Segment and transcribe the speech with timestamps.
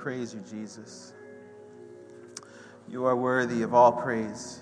[0.00, 1.12] praise you, Jesus.
[2.88, 4.60] You are worthy of all praise.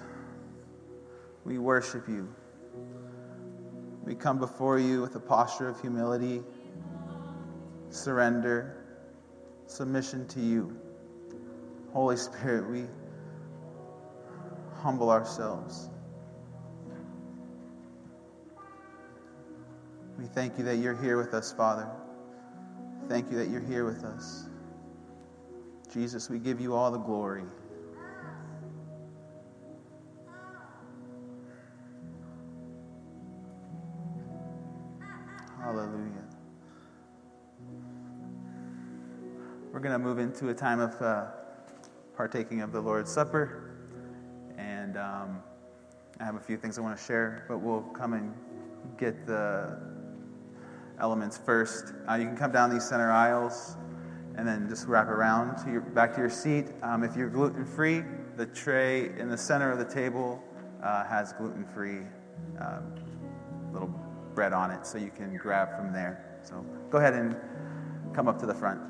[1.45, 2.29] We worship you.
[4.05, 6.43] We come before you with a posture of humility,
[7.91, 8.85] surrender,
[9.67, 10.77] submission to you.
[11.93, 12.87] Holy Spirit, we
[14.83, 15.89] humble ourselves.
[20.19, 21.89] We thank you that you're here with us, Father.
[23.09, 24.49] Thank you that you're here with us.
[25.93, 27.45] Jesus, we give you all the glory.
[35.63, 36.25] Hallelujah.
[39.73, 41.27] We're going to move into a time of uh,
[42.17, 43.71] partaking of the Lord's Supper.
[44.59, 45.43] And um,
[46.21, 48.35] I have a few things I want to share, but we'll come and
[48.99, 49.79] get the
[51.01, 51.95] elements first.
[52.09, 53.77] Uh, you can come down these center aisles
[54.39, 56.69] and then just wrap around to your, back to your seat.
[56.83, 58.05] Um, if you're gluten free,
[58.37, 60.41] the tray in the center of the table
[60.81, 62.03] uh, has gluten free
[62.61, 62.95] um,
[63.73, 63.89] little
[64.35, 66.39] bread on it, so you can grab from there.
[66.45, 67.37] So go ahead and
[68.15, 68.81] come up to the front.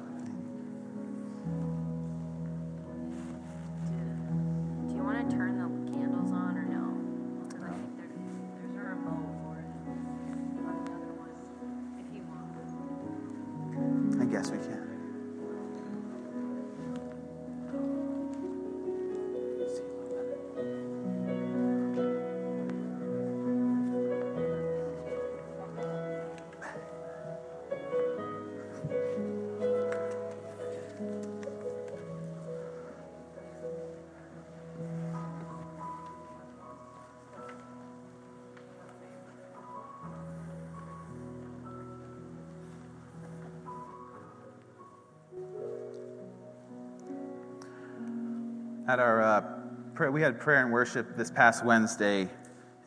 [50.19, 52.29] We had prayer and worship this past Wednesday,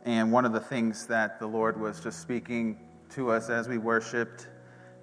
[0.04, 2.78] and one of the things that the Lord was just speaking
[3.12, 4.50] to us as we worshiped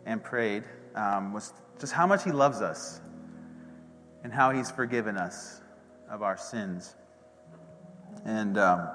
[0.04, 0.64] and prayed
[0.94, 3.00] um, was just how much He loves us
[4.24, 5.62] and how He's forgiven us
[6.10, 6.96] of our sins.
[8.26, 8.86] And um,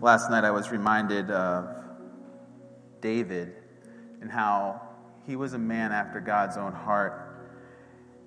[0.00, 1.74] last night I was reminded of
[3.00, 3.54] David
[4.20, 4.82] and how
[5.26, 7.40] he was a man after God's own heart.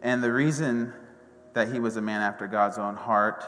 [0.03, 0.91] And the reason
[1.53, 3.45] that he was a man after God's own heart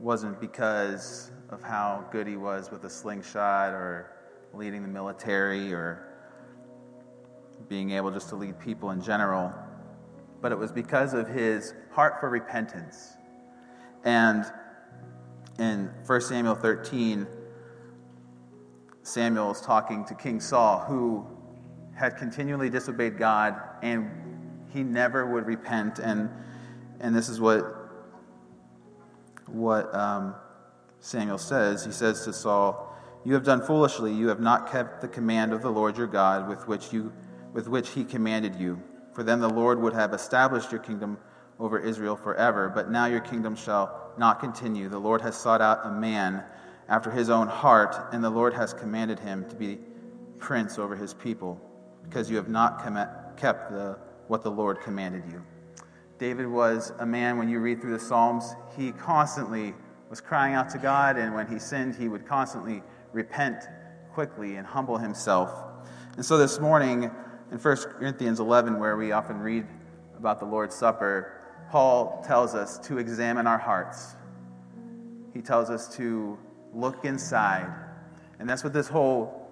[0.00, 4.12] wasn't because of how good he was with a slingshot or
[4.54, 6.08] leading the military or
[7.68, 9.52] being able just to lead people in general,
[10.40, 13.14] but it was because of his heart for repentance.
[14.04, 14.44] And
[15.58, 17.26] in 1 Samuel 13,
[19.02, 21.26] Samuel is talking to King Saul, who
[21.96, 24.10] had continually disobeyed God and
[24.68, 25.98] he never would repent.
[25.98, 26.30] And,
[27.00, 27.77] and this is what,
[29.52, 30.34] what um,
[31.00, 31.84] Samuel says.
[31.84, 34.12] He says to Saul, You have done foolishly.
[34.12, 37.12] You have not kept the command of the Lord your God with which, you,
[37.52, 38.82] with which he commanded you.
[39.12, 41.18] For then the Lord would have established your kingdom
[41.58, 42.70] over Israel forever.
[42.72, 44.88] But now your kingdom shall not continue.
[44.88, 46.44] The Lord has sought out a man
[46.88, 49.78] after his own heart, and the Lord has commanded him to be
[50.38, 51.60] prince over his people,
[52.04, 52.78] because you have not
[53.36, 53.98] kept the
[54.28, 55.42] what the Lord commanded you.
[56.18, 59.74] David was a man, when you read through the Psalms, he constantly
[60.10, 63.64] was crying out to God, and when he sinned, he would constantly repent
[64.12, 65.50] quickly and humble himself.
[66.16, 67.10] And so this morning,
[67.52, 69.66] in 1 Corinthians 11, where we often read
[70.16, 71.40] about the Lord's Supper,
[71.70, 74.16] Paul tells us to examine our hearts.
[75.32, 76.36] He tells us to
[76.74, 77.72] look inside.
[78.40, 79.48] And that's what this whole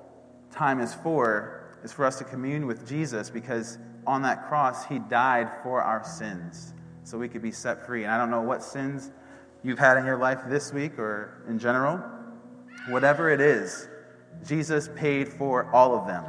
[0.50, 4.98] time is for, is for us to commune with Jesus because on that cross, he
[4.98, 6.74] died for our sins
[7.04, 8.04] so we could be set free.
[8.04, 9.10] And I don't know what sins
[9.62, 11.98] you've had in your life this week or in general.
[12.88, 13.88] Whatever it is,
[14.46, 16.24] Jesus paid for all of them.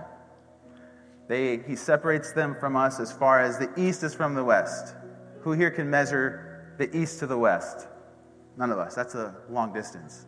[1.27, 4.95] They, he separates them from us as far as the east is from the west.
[5.41, 7.87] Who here can measure the east to the west?
[8.57, 8.95] None of us.
[8.95, 10.25] That's a long distance.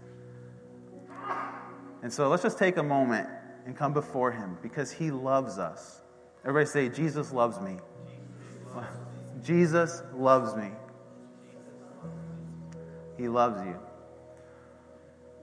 [2.02, 3.28] And so let's just take a moment
[3.66, 6.02] and come before him because he loves us.
[6.46, 7.78] Everybody say, Jesus loves me.
[9.44, 10.70] Jesus loves me.
[13.18, 13.78] He loves you.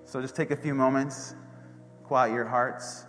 [0.04, 1.34] So just take a few moments,
[2.04, 3.04] quiet your hearts,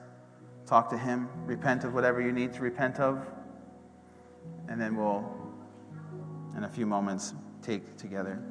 [0.66, 3.26] talk to Him, repent of whatever you need to repent of,
[4.68, 5.24] and then we'll,
[6.58, 8.42] in a few moments, take together.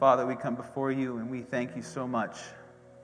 [0.00, 2.38] Father, we come before you and we thank you so much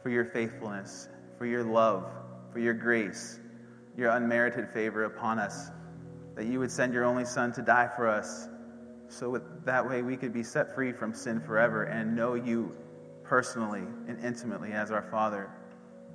[0.03, 2.11] for your faithfulness, for your love,
[2.51, 3.39] for your grace,
[3.99, 5.69] your unmerited favor upon us,
[6.37, 8.49] that you would send your only Son to die for us,
[9.09, 12.75] so that way we could be set free from sin forever and know you
[13.25, 15.51] personally and intimately as our Father.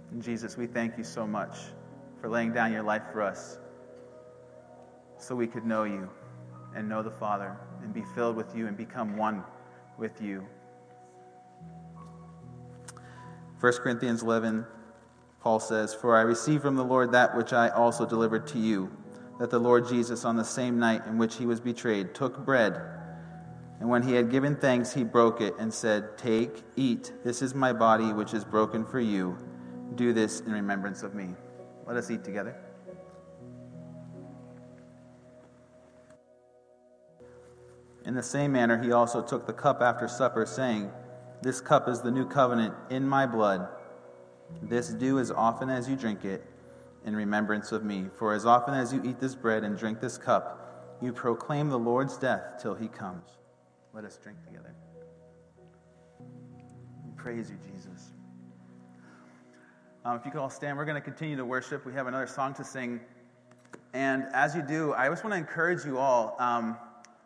[0.09, 1.57] And Jesus, we thank you so much
[2.19, 3.59] for laying down your life for us
[5.19, 6.09] so we could know you
[6.75, 9.43] and know the Father and be filled with you and become one
[9.99, 10.43] with you.
[13.61, 14.65] 1 Corinthians 11,
[15.39, 18.91] Paul says, For I received from the Lord that which I also delivered to you,
[19.39, 22.81] that the Lord Jesus, on the same night in which he was betrayed, took bread.
[23.79, 27.53] And when he had given thanks, he broke it and said, Take, eat, this is
[27.53, 29.37] my body, which is broken for you.
[29.93, 31.35] Do this in remembrance of me.
[31.85, 32.55] Let us eat together.
[38.05, 40.91] In the same manner, he also took the cup after supper, saying,
[41.41, 43.67] This cup is the new covenant in my blood.
[44.61, 46.45] This do as often as you drink it
[47.05, 48.09] in remembrance of me.
[48.15, 51.79] For as often as you eat this bread and drink this cup, you proclaim the
[51.79, 53.37] Lord's death till he comes.
[53.93, 54.75] Let us drink together.
[57.03, 58.11] We praise you, Jesus.
[60.05, 61.85] Um, if you could all stand, we're going to continue to worship.
[61.85, 62.99] We have another song to sing.
[63.93, 66.35] And as you do, I just want to encourage you all.
[66.39, 66.77] Um,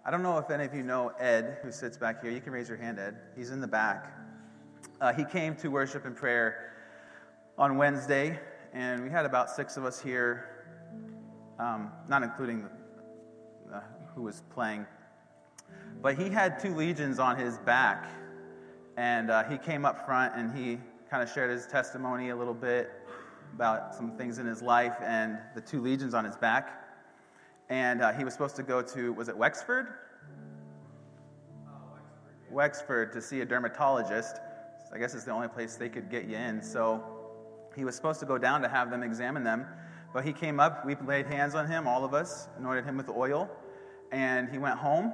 [0.08, 2.30] I don't know if any of you know Ed, who sits back here.
[2.30, 3.18] You can raise your hand, Ed.
[3.36, 4.16] He's in the back.
[5.02, 6.74] Uh, he came to worship and prayer
[7.58, 8.40] on Wednesday,
[8.72, 10.68] and we had about six of us here,
[11.58, 12.70] um, not including
[13.74, 13.80] uh,
[14.14, 14.86] who was playing.
[16.04, 18.08] But he had two lesions on his back,
[18.98, 20.78] and uh, he came up front and he
[21.10, 22.92] kind of shared his testimony a little bit
[23.56, 26.85] about some things in his life and the two lesions on his back
[27.70, 29.88] and uh, he was supposed to go to, was it Wexford?
[32.52, 34.38] Wexford to see a dermatologist.
[34.94, 36.62] I guess it's the only place they could get you in.
[36.62, 37.04] So
[37.76, 39.66] he was supposed to go down to have them examine them.
[40.14, 43.10] But he came up, we laid hands on him, all of us, anointed him with
[43.10, 43.50] oil,
[44.14, 45.14] and he went home.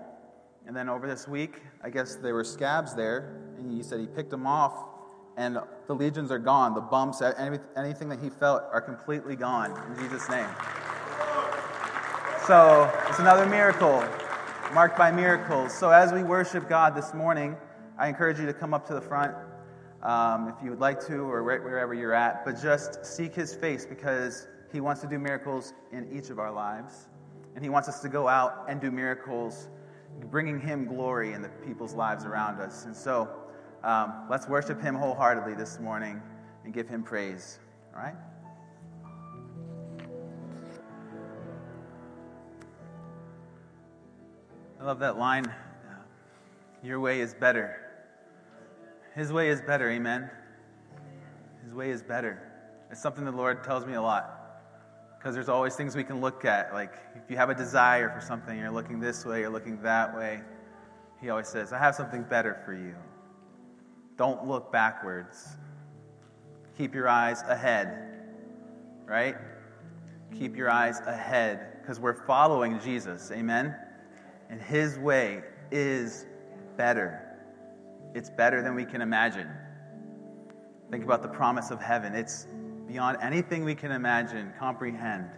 [0.67, 4.05] And then over this week, I guess there were scabs there, and he said he
[4.05, 4.85] picked them off,
[5.37, 5.57] and
[5.87, 6.75] the lesions are gone.
[6.75, 10.49] The bumps, anything that he felt are completely gone in Jesus' name.
[12.47, 14.03] So it's another miracle,
[14.73, 15.77] marked by miracles.
[15.77, 17.55] So as we worship God this morning,
[17.99, 19.35] I encourage you to come up to the front
[20.01, 22.43] um, if you would like to, or right wherever you're at.
[22.43, 26.51] But just seek His face because He wants to do miracles in each of our
[26.51, 27.09] lives,
[27.53, 29.69] and He wants us to go out and do miracles,
[30.31, 32.85] bringing Him glory in the people's lives around us.
[32.85, 33.29] And so
[33.83, 36.19] um, let's worship Him wholeheartedly this morning
[36.65, 37.59] and give Him praise.
[37.95, 38.15] All right.
[44.81, 45.45] I love that line.
[45.45, 45.93] Uh,
[46.83, 47.77] your way is better.
[49.13, 50.27] His way is better, amen.
[51.63, 52.41] His way is better.
[52.89, 54.39] It's something the Lord tells me a lot.
[55.15, 56.73] Because there's always things we can look at.
[56.73, 60.15] Like if you have a desire for something, you're looking this way, you're looking that
[60.17, 60.41] way.
[61.21, 62.95] He always says, I have something better for you.
[64.17, 65.57] Don't look backwards.
[66.75, 68.17] Keep your eyes ahead.
[69.05, 69.35] Right?
[70.39, 71.79] Keep your eyes ahead.
[71.79, 73.29] Because we're following Jesus.
[73.31, 73.75] Amen
[74.51, 76.27] and His way is
[76.77, 77.39] better.
[78.13, 79.49] It's better than we can imagine.
[80.91, 82.13] Think about the promise of heaven.
[82.13, 82.47] It's
[82.87, 85.29] beyond anything we can imagine, comprehend.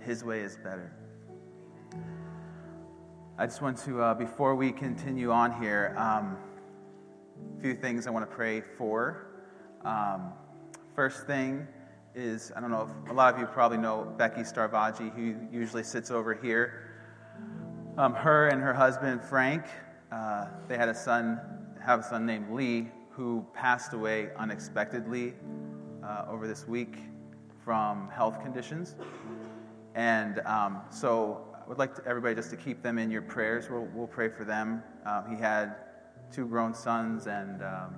[0.00, 0.90] His way is better.
[3.38, 6.38] I just want to, uh, before we continue on here, um,
[7.58, 9.26] a few things I want to pray for.
[9.84, 10.32] Um,
[10.94, 11.68] first thing
[12.14, 15.82] is I don't know if a lot of you probably know Becky Starvaggi, who usually
[15.82, 16.85] sits over here.
[17.98, 19.64] Um, her and her husband Frank,
[20.12, 21.40] uh, they had a son,
[21.82, 25.32] have a son named Lee, who passed away unexpectedly
[26.04, 26.98] uh, over this week
[27.64, 28.96] from health conditions.
[29.94, 33.70] And um, so I would like to, everybody just to keep them in your prayers.
[33.70, 34.82] We'll, we'll pray for them.
[35.06, 35.76] Um, he had
[36.30, 37.94] two grown sons and, um,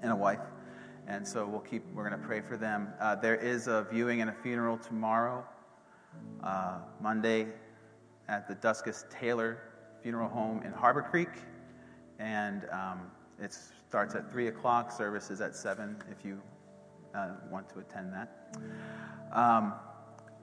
[0.00, 0.38] and a wife.
[1.08, 2.86] And so we'll keep, we're going to pray for them.
[3.00, 5.44] Uh, there is a viewing and a funeral tomorrow,
[6.44, 7.48] uh, Monday,
[8.28, 9.58] at the Dusckas-Taylor
[10.02, 11.28] Funeral Home in Harbor Creek.
[12.18, 13.10] And um,
[13.40, 13.56] it
[13.88, 16.40] starts at 3 o'clock, services at 7 if you
[17.14, 18.56] uh, want to attend that.
[19.32, 19.74] Um,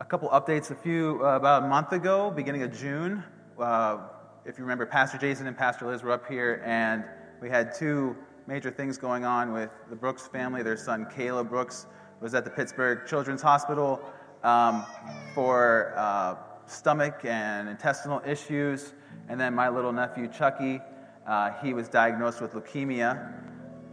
[0.02, 0.72] a couple updates.
[0.72, 3.24] A few, uh, about a month ago, beginning of June,
[3.60, 3.98] uh,
[4.46, 7.04] if you remember, Pastor Jason and Pastor Liz were up here, and
[7.42, 8.16] we had two
[8.48, 10.64] major things going on with the Brooks family.
[10.64, 11.86] Their son, Caleb Brooks,
[12.22, 14.02] was at the Pittsburgh Children's Hospital
[14.44, 14.86] um,
[15.34, 16.36] for uh,
[16.70, 18.94] stomach and intestinal issues.
[19.28, 20.82] And then my little nephew, Chucky,
[21.30, 23.10] Uh, he was diagnosed with leukemia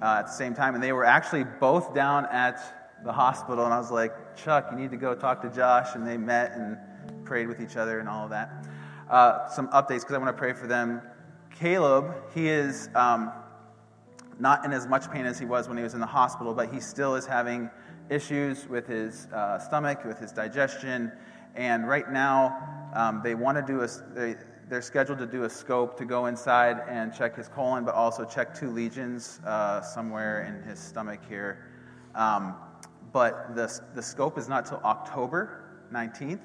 [0.01, 2.57] uh, at the same time, and they were actually both down at
[3.05, 3.65] the hospital.
[3.67, 5.95] And I was like, Chuck, you need to go talk to Josh.
[5.95, 6.79] And they met and
[7.27, 8.49] prayed with each other and all of that.
[9.11, 11.03] Uh, some updates because I want to pray for them.
[11.61, 12.05] Caleb,
[12.35, 13.33] he is um,
[14.39, 16.73] not in as much pain as he was when he was in the hospital, but
[16.73, 17.69] he still is having
[18.09, 21.13] issues with his uh, stomach, with his digestion.
[21.57, 24.37] And right now, um, they want to do a, they,
[24.69, 28.25] they're scheduled to do a scope to go inside and check his colon, but also
[28.25, 31.67] check two lesions uh, somewhere in his stomach here.
[32.15, 32.55] Um,
[33.13, 36.41] but the, the scope is not till October 19th.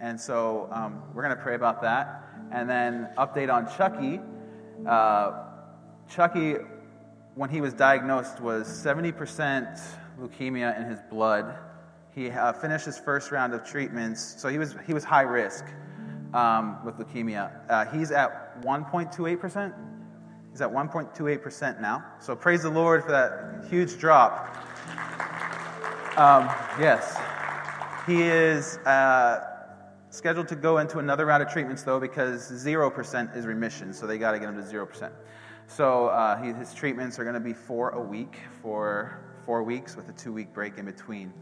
[0.00, 2.24] And so um, we're going to pray about that.
[2.52, 4.20] And then, update on Chucky.
[4.86, 5.44] Uh,
[6.08, 6.54] Chucky,
[7.34, 9.80] when he was diagnosed, was 70%
[10.20, 11.58] leukemia in his blood.
[12.18, 15.64] He uh, finished his first round of treatments, so he was, he was high risk
[16.34, 17.52] um, with leukemia.
[17.70, 19.72] Uh, he's at 1.28%.
[20.50, 22.04] He's at 1.28% now.
[22.18, 24.48] So praise the Lord for that huge drop.
[26.18, 26.46] Um,
[26.80, 27.16] yes.
[28.04, 29.68] He is uh,
[30.10, 34.18] scheduled to go into another round of treatments, though, because 0% is remission, so they
[34.18, 35.12] got to get him to 0%.
[35.68, 39.94] So uh, he, his treatments are going to be four a week for four weeks
[39.94, 41.32] with a two week break in between.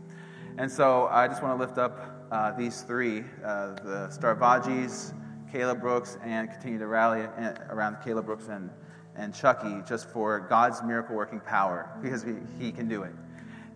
[0.59, 5.13] And so I just want to lift up uh, these three uh, the Starvagis,
[5.53, 7.27] Caleb Brooks, and continue to rally
[7.69, 8.71] around Caleb Brooks and,
[9.17, 13.13] and Chucky just for God's miracle working power because he, he can do it.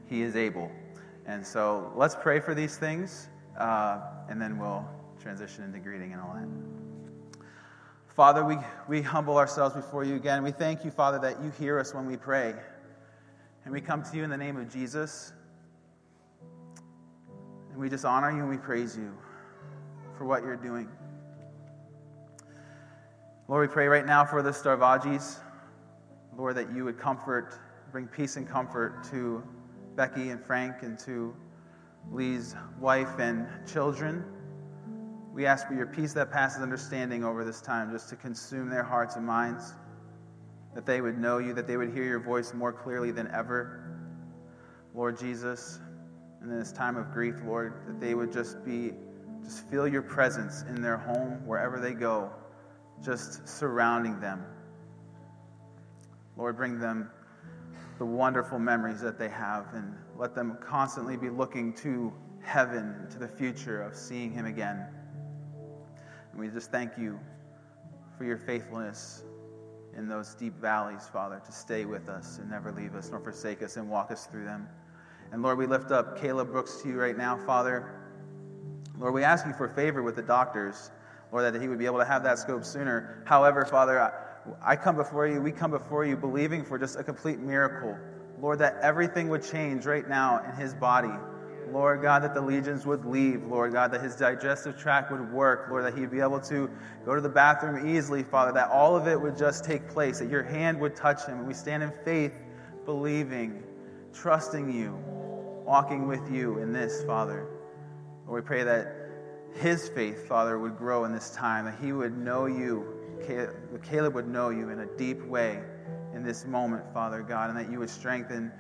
[0.08, 0.72] He is able.
[1.26, 4.88] And so let's pray for these things, uh, and then we'll
[5.20, 7.44] transition into greeting and all that.
[8.08, 8.56] Father, we,
[8.88, 10.42] we humble ourselves before you again.
[10.42, 12.54] We thank you, Father, that you hear us when we pray.
[13.66, 15.34] And we come to you in the name of Jesus.
[17.80, 19.10] We just honor you and we praise you
[20.18, 20.86] for what you're doing.
[23.48, 25.38] Lord, we pray right now for the Starvagis.
[26.36, 27.58] Lord, that you would comfort,
[27.90, 29.42] bring peace and comfort to
[29.96, 31.34] Becky and Frank and to
[32.12, 34.24] Lee's wife and children.
[35.32, 38.84] We ask for your peace that passes understanding over this time, just to consume their
[38.84, 39.72] hearts and minds,
[40.74, 43.96] that they would know you, that they would hear your voice more clearly than ever.
[44.94, 45.80] Lord Jesus,
[46.42, 48.92] in this time of grief, Lord, that they would just be,
[49.44, 52.30] just feel your presence in their home, wherever they go,
[53.04, 54.44] just surrounding them.
[56.36, 57.10] Lord, bring them
[57.98, 63.18] the wonderful memories that they have and let them constantly be looking to heaven, to
[63.18, 64.86] the future of seeing Him again.
[66.32, 67.20] And we just thank you
[68.16, 69.24] for your faithfulness
[69.96, 73.62] in those deep valleys, Father, to stay with us and never leave us nor forsake
[73.62, 74.68] us and walk us through them.
[75.32, 77.94] And Lord, we lift up Caleb Brooks to you right now, Father.
[78.98, 80.90] Lord, we ask you for favor with the doctors,
[81.32, 83.22] Lord, that he would be able to have that scope sooner.
[83.26, 87.04] However, Father, I, I come before you, we come before you believing for just a
[87.04, 87.96] complete miracle.
[88.40, 91.12] Lord, that everything would change right now in his body.
[91.72, 93.44] Lord God, that the lesions would leave.
[93.44, 95.68] Lord God, that his digestive tract would work.
[95.70, 96.68] Lord, that he'd be able to
[97.04, 100.28] go to the bathroom easily, Father, that all of it would just take place, that
[100.28, 101.38] your hand would touch him.
[101.38, 102.34] And we stand in faith,
[102.84, 103.62] believing,
[104.12, 104.98] trusting you,
[105.70, 107.46] walking with you in this, Father.
[108.26, 108.92] Lord, we pray that
[109.54, 112.84] his faith, Father, would grow in this time, that he would know you,
[113.84, 115.62] Caleb would know you in a deep way
[116.12, 118.50] in this moment, Father God, and that you would strengthen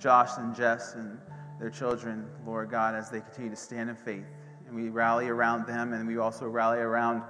[0.00, 1.20] Josh and Jess and
[1.60, 4.26] their children, Lord God, as they continue to stand in faith.
[4.66, 7.22] And we rally around them, and we also rally around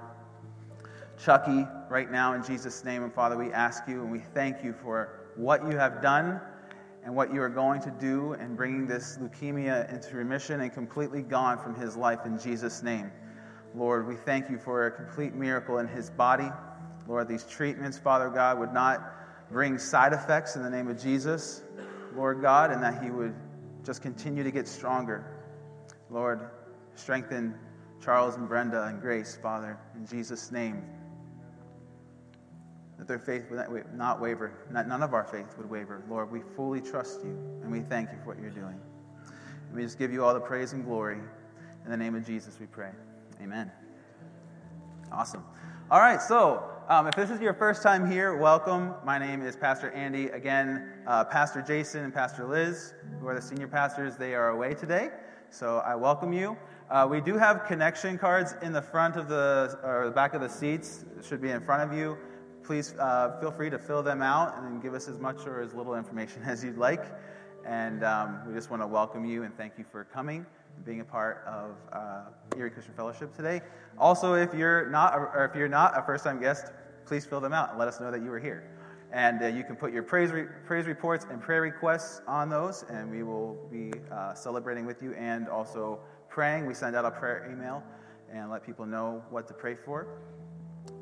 [1.23, 3.03] Chucky right now in Jesus' name.
[3.03, 6.41] And Father, we ask you and we thank you for what you have done
[7.07, 11.21] and what you are going to do in bringing this leukemia into remission and completely
[11.21, 13.09] gone from his life in Jesus' name.
[13.73, 16.49] Lord, we thank you for a complete miracle in his body.
[17.07, 21.63] Lord, these treatments, Father God, would not bring side effects in the name of Jesus,
[22.13, 23.33] Lord God, and that he would
[23.85, 25.23] just continue to get stronger.
[26.09, 26.49] Lord,
[26.95, 27.55] strengthen
[28.03, 30.83] Charles and Brenda and Grace, Father, in Jesus' name.
[32.97, 36.03] That their faith would not waver, none of our faith would waver.
[36.09, 38.79] Lord, we fully trust you, and we thank you for what you're doing.
[39.67, 41.19] And we just give you all the praise and glory.
[41.85, 42.89] In the name of Jesus, we pray.
[43.41, 43.71] Amen.
[45.11, 45.43] Awesome.
[45.91, 48.93] All right, so um, if this is your first time here, welcome.
[49.05, 50.27] My name is Pastor Andy.
[50.29, 54.73] Again, uh, Pastor Jason and Pastor Liz, who are the senior pastors, they are away
[54.73, 55.09] today.
[55.49, 56.57] So I welcome you.
[56.89, 60.41] Uh, we do have connection cards in the front of the, or the back of
[60.41, 62.17] the seats, should be in front of you.
[62.67, 65.73] Please uh, feel free to fill them out and give us as much or as
[65.73, 67.05] little information as you'd like.
[67.65, 70.45] And um, we just want to welcome you and thank you for coming
[70.75, 73.61] and being a part of uh, Erie Christian Fellowship today.
[73.97, 76.73] Also, if you're not, or if you're not a first-time guest,
[77.05, 78.69] please fill them out and let us know that you were here.
[79.13, 82.83] And uh, you can put your praise, re- praise reports and prayer requests on those,
[82.89, 86.65] and we will be uh, celebrating with you and also praying.
[86.65, 87.81] We send out a prayer email
[88.29, 90.19] and let people know what to pray for.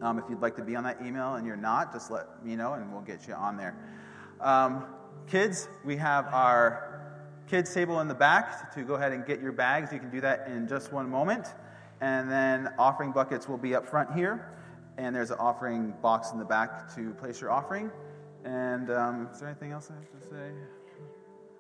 [0.01, 2.55] Um, if you'd like to be on that email and you're not, just let me
[2.55, 3.75] know and we'll get you on there.
[4.41, 4.85] Um,
[5.27, 6.95] kids, we have our
[7.47, 9.91] kids table in the back to go ahead and get your bags.
[9.93, 11.47] You can do that in just one moment.
[12.01, 14.51] And then offering buckets will be up front here.
[14.97, 17.91] And there's an offering box in the back to place your offering.
[18.43, 20.51] And um, is there anything else I have to say?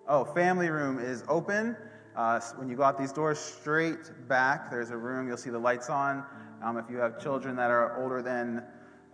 [0.07, 1.75] Oh, family room is open.
[2.15, 5.27] Uh, when you go out these doors, straight back, there's a room.
[5.27, 6.23] You'll see the lights on.
[6.65, 8.63] Um, if you have children that are older than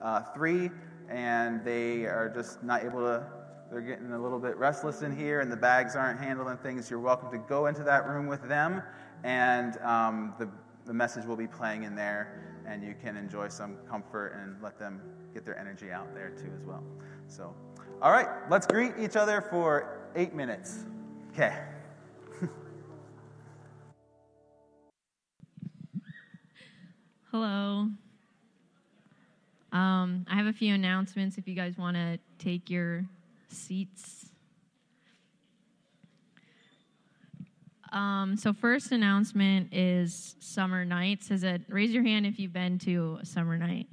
[0.01, 0.71] uh, three
[1.09, 3.25] and they are just not able to,
[3.69, 7.01] they're getting a little bit restless in here and the bags aren't handling things, you're
[7.01, 8.81] welcome to go into that room with them.
[9.25, 10.47] And um, the,
[10.85, 14.79] the message will be playing in there, and you can enjoy some comfort and let
[14.79, 15.01] them
[15.33, 16.83] get their energy out there too, as well.
[17.27, 17.53] So,
[18.01, 20.85] all right, let's greet each other for eight minutes.
[21.33, 21.53] Okay.
[27.31, 27.87] Hello.
[29.71, 33.05] Um, I have a few announcements if you guys want to take your
[33.47, 34.25] seats.
[37.93, 41.31] Um, so, first announcement is summer nights.
[41.31, 43.87] Is it raise your hand if you've been to a summer night?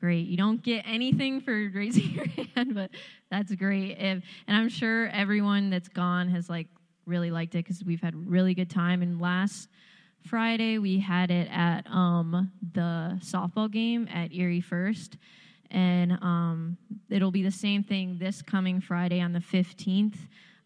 [0.00, 0.26] Great.
[0.26, 2.90] You don't get anything for raising your hand, but
[3.30, 3.98] that's great.
[4.00, 6.66] If, and I'm sure everyone that's gone has like
[7.06, 9.00] really liked it because we've had really good time.
[9.00, 9.68] And last
[10.24, 15.16] Friday, we had it at um, the softball game at Erie First.
[15.70, 16.76] And um,
[17.08, 20.16] it'll be the same thing this coming Friday on the 15th.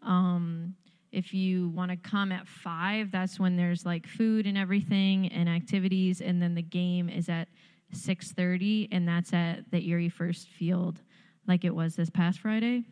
[0.02, 0.74] Um,
[1.12, 5.48] if you want to come at 5, that's when there's like food and everything and
[5.48, 6.20] activities.
[6.20, 7.48] And then the game is at
[7.94, 11.00] 6.30, and that's at the Erie First Field
[11.46, 12.82] like it was this past Friday.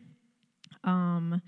[0.83, 1.41] Um,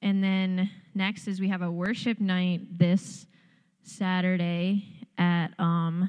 [0.00, 3.26] and then next is we have a worship night this
[3.82, 6.08] Saturday at um,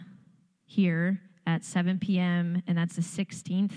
[0.65, 3.73] here at 7 p.m., and that's the 16th.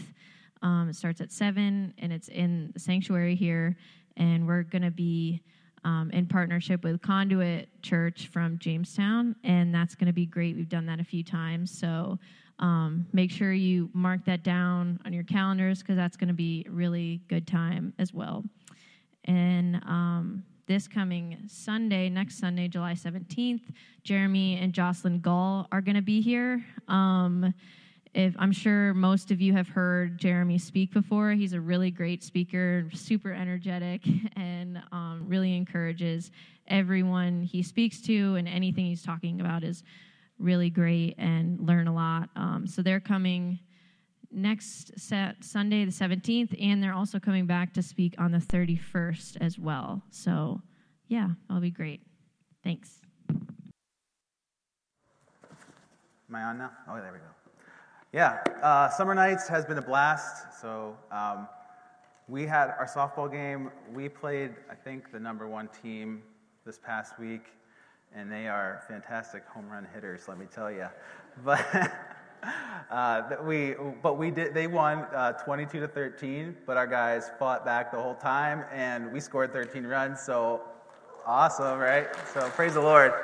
[0.62, 3.76] Um, it starts at 7, and it's in the sanctuary here,
[4.16, 5.42] and we're going to be
[5.84, 10.56] um, in partnership with Conduit Church from Jamestown, and that's going to be great.
[10.56, 12.18] We've done that a few times, so
[12.58, 16.64] um, make sure you mark that down on your calendars because that's going to be
[16.68, 18.44] a really good time as well.
[19.24, 23.62] And um, this coming Sunday, next Sunday, July 17th,
[24.04, 26.64] Jeremy and Jocelyn Gall are going to be here.
[26.88, 27.52] Um,
[28.14, 32.22] if I'm sure most of you have heard Jeremy speak before, he's a really great
[32.22, 34.02] speaker, super energetic,
[34.36, 36.30] and um, really encourages
[36.68, 39.82] everyone he speaks to, and anything he's talking about is
[40.38, 42.28] really great and learn a lot.
[42.36, 43.58] Um, so they're coming
[44.32, 49.36] next set Sunday, the 17th, and they're also coming back to speak on the 31st
[49.40, 50.02] as well.
[50.10, 50.60] So,
[51.08, 52.00] yeah, that'll be great.
[52.64, 53.00] Thanks.
[53.30, 53.56] Am
[56.34, 56.70] I on now?
[56.88, 57.24] Oh, there we go.
[58.12, 60.60] Yeah, uh, Summer Nights has been a blast.
[60.60, 61.48] So, um,
[62.28, 63.70] we had our softball game.
[63.92, 66.22] We played, I think, the number one team
[66.64, 67.46] this past week,
[68.14, 70.86] and they are fantastic home run hitters, let me tell you.
[71.44, 71.64] But.
[72.90, 74.52] Uh, we, but we did.
[74.52, 76.54] They won uh, 22 to 13.
[76.66, 80.20] But our guys fought back the whole time, and we scored 13 runs.
[80.20, 80.60] So
[81.26, 82.08] awesome, right?
[82.34, 83.14] So praise the Lord.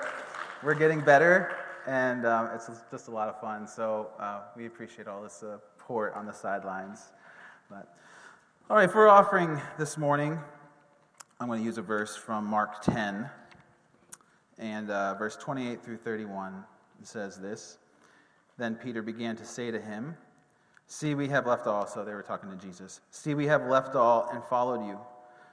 [0.62, 1.54] We're getting better,
[1.86, 3.68] and um, it's just a lot of fun.
[3.68, 7.12] So uh, we appreciate all the support on the sidelines.
[7.68, 7.94] But
[8.70, 10.38] all right, for offering this morning,
[11.40, 13.28] I'm going to use a verse from Mark 10,
[14.58, 16.64] and uh, verse 28 through 31.
[17.00, 17.78] It says this.
[18.58, 20.16] Then Peter began to say to him,
[20.90, 21.86] See, we have left all.
[21.86, 23.00] So they were talking to Jesus.
[23.10, 24.98] See, we have left all and followed you.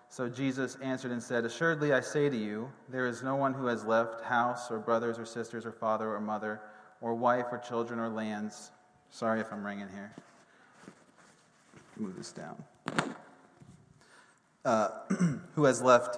[0.07, 3.65] So Jesus answered and said, Assuredly I say to you, there is no one who
[3.67, 6.61] has left house or brothers or sisters or father or mother
[7.01, 8.71] or wife or children or lands.
[9.09, 10.13] Sorry if I'm ringing here.
[11.97, 12.63] Move this down.
[14.63, 14.89] Uh,
[15.55, 16.17] who has left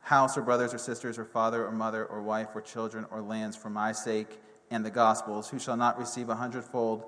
[0.00, 3.56] house or brothers or sisters or father or mother or wife or children or lands
[3.56, 4.40] for my sake
[4.72, 7.04] and the Gospels, who shall not receive a hundredfold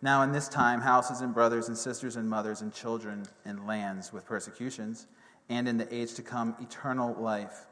[0.00, 4.12] now in this time houses and brothers and sisters and mothers and children and lands
[4.12, 5.08] with persecutions,
[5.48, 7.66] and in the age to come eternal life.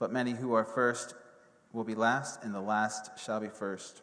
[0.00, 1.14] But many who are first
[1.72, 4.02] will be last, and the last shall be first.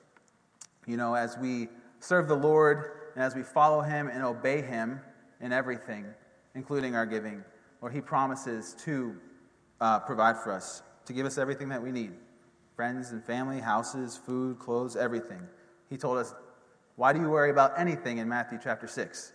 [0.87, 1.67] You know, as we
[1.99, 5.01] serve the Lord and as we follow Him and obey Him
[5.41, 6.05] in everything,
[6.55, 7.43] including our giving,
[7.81, 9.15] Lord, He promises to
[9.81, 12.13] uh, provide for us, to give us everything that we need
[12.75, 15.41] friends and family, houses, food, clothes, everything.
[15.89, 16.33] He told us
[16.95, 19.33] Why do you worry about anything in Matthew chapter 6?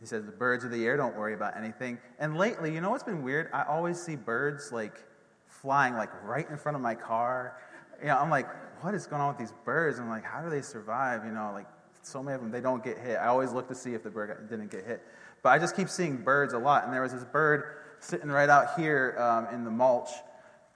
[0.00, 1.98] He says, The birds of the air don't worry about anything.
[2.18, 3.50] And lately, you know what's been weird?
[3.52, 5.02] I always see birds like
[5.46, 7.58] flying like right in front of my car.
[8.00, 8.46] You know, I'm like,
[8.82, 9.98] what is going on with these birds?
[9.98, 11.24] I'm like, how do they survive?
[11.24, 11.66] You know, like
[12.02, 13.16] so many of them, they don't get hit.
[13.16, 15.02] I always look to see if the bird didn't get hit.
[15.42, 16.84] But I just keep seeing birds a lot.
[16.84, 20.10] And there was this bird sitting right out here um, in the mulch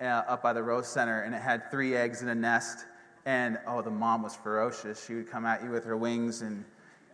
[0.00, 2.84] uh, up by the Rose Center, and it had three eggs in a nest.
[3.26, 5.04] And oh, the mom was ferocious.
[5.04, 6.64] She would come at you with her wings, and,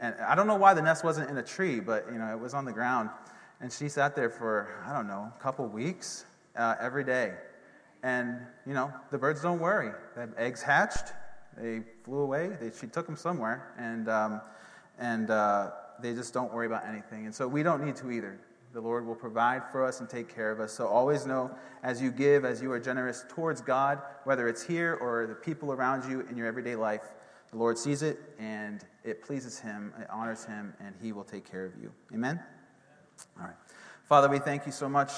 [0.00, 2.38] and I don't know why the nest wasn't in a tree, but you know it
[2.38, 3.10] was on the ground.
[3.60, 6.24] And she sat there for I don't know a couple weeks
[6.56, 7.32] uh, every day.
[8.02, 9.90] And you know the birds don't worry.
[10.14, 11.12] The eggs hatched,
[11.56, 12.56] they flew away.
[12.60, 14.40] They, she took them somewhere, and um,
[14.98, 15.70] and uh,
[16.00, 17.26] they just don't worry about anything.
[17.26, 18.38] And so we don't need to either.
[18.74, 20.72] The Lord will provide for us and take care of us.
[20.72, 24.98] So always know as you give, as you are generous towards God, whether it's here
[25.00, 27.14] or the people around you in your everyday life,
[27.52, 31.48] the Lord sees it and it pleases Him, it honors Him, and He will take
[31.48, 31.92] care of you.
[32.12, 32.40] Amen?
[33.38, 33.54] All right.
[34.08, 35.12] Father, we thank you so much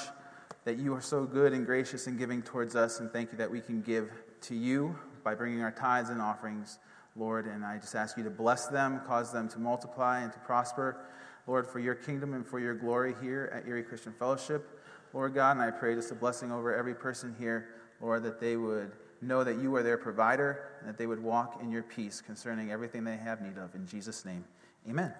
[0.64, 3.50] that you are so good and gracious in giving towards us, and thank you that
[3.50, 4.10] we can give
[4.42, 6.78] to you by bringing our tithes and offerings,
[7.16, 7.46] Lord.
[7.46, 11.06] And I just ask you to bless them, cause them to multiply and to prosper.
[11.46, 14.80] Lord, for your kingdom and for your glory here at Erie Christian Fellowship.
[15.12, 17.68] Lord God, and I pray just a blessing over every person here,
[18.00, 21.62] Lord, that they would know that you are their provider and that they would walk
[21.62, 23.74] in your peace concerning everything they have need of.
[23.74, 24.44] In Jesus' name,
[24.88, 25.14] amen.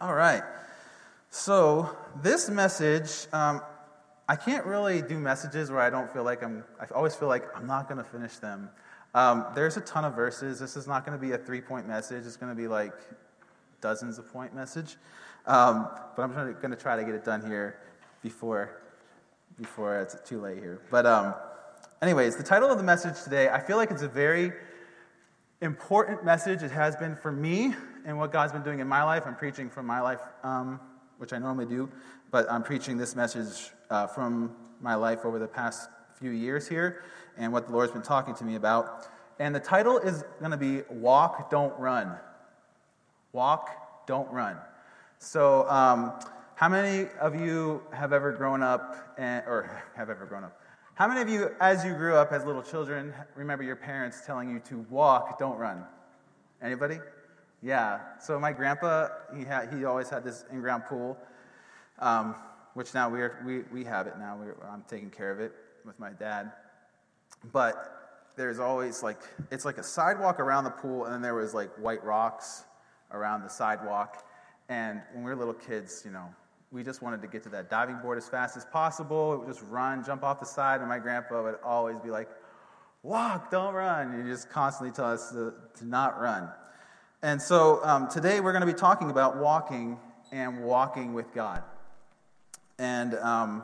[0.00, 0.42] All right.
[1.30, 3.62] So, this message, um,
[4.28, 7.44] I can't really do messages where I don't feel like I'm, I always feel like
[7.56, 8.68] I'm not going to finish them.
[9.14, 10.58] Um, there's a ton of verses.
[10.58, 12.26] This is not going to be a three point message.
[12.26, 12.92] It's going to be like
[13.80, 14.96] dozens of point message.
[15.46, 17.78] Um, but I'm going to try to get it done here
[18.22, 18.82] before,
[19.58, 20.80] before it's too late here.
[20.90, 21.34] But, um,
[22.02, 24.52] anyways, the title of the message today, I feel like it's a very
[25.60, 26.62] important message.
[26.62, 29.24] It has been for me and what God's been doing in my life.
[29.26, 30.80] I'm preaching from my life, um,
[31.18, 31.90] which I normally do,
[32.30, 37.02] but I'm preaching this message uh, from my life over the past few years here
[37.36, 39.06] and what the Lord's been talking to me about.
[39.38, 42.16] And the title is going to be Walk, Don't Run.
[43.36, 44.56] Walk, don't run.
[45.18, 46.14] So, um,
[46.54, 50.58] how many of you have ever grown up, and, or have ever grown up?
[50.94, 54.48] How many of you, as you grew up as little children, remember your parents telling
[54.48, 55.84] you to walk, don't run?
[56.62, 56.98] Anybody?
[57.60, 58.00] Yeah.
[58.22, 61.18] So my grandpa, he had, he always had this in-ground pool,
[61.98, 62.36] um,
[62.72, 64.38] which now we are, we we have it now.
[64.40, 65.52] We're, I'm taking care of it
[65.84, 66.52] with my dad.
[67.52, 69.20] But there's always like
[69.50, 72.64] it's like a sidewalk around the pool, and then there was like white rocks
[73.12, 74.26] around the sidewalk.
[74.68, 76.28] And when we were little kids, you know,
[76.72, 79.34] we just wanted to get to that diving board as fast as possible.
[79.34, 82.28] It would just run, jump off the side, and my grandpa would always be like,
[83.02, 84.12] Walk, don't run.
[84.12, 86.48] And he just constantly tell us to, to not run.
[87.22, 89.96] And so um, today we're going to be talking about walking
[90.32, 91.62] and walking with God.
[92.78, 93.62] And um,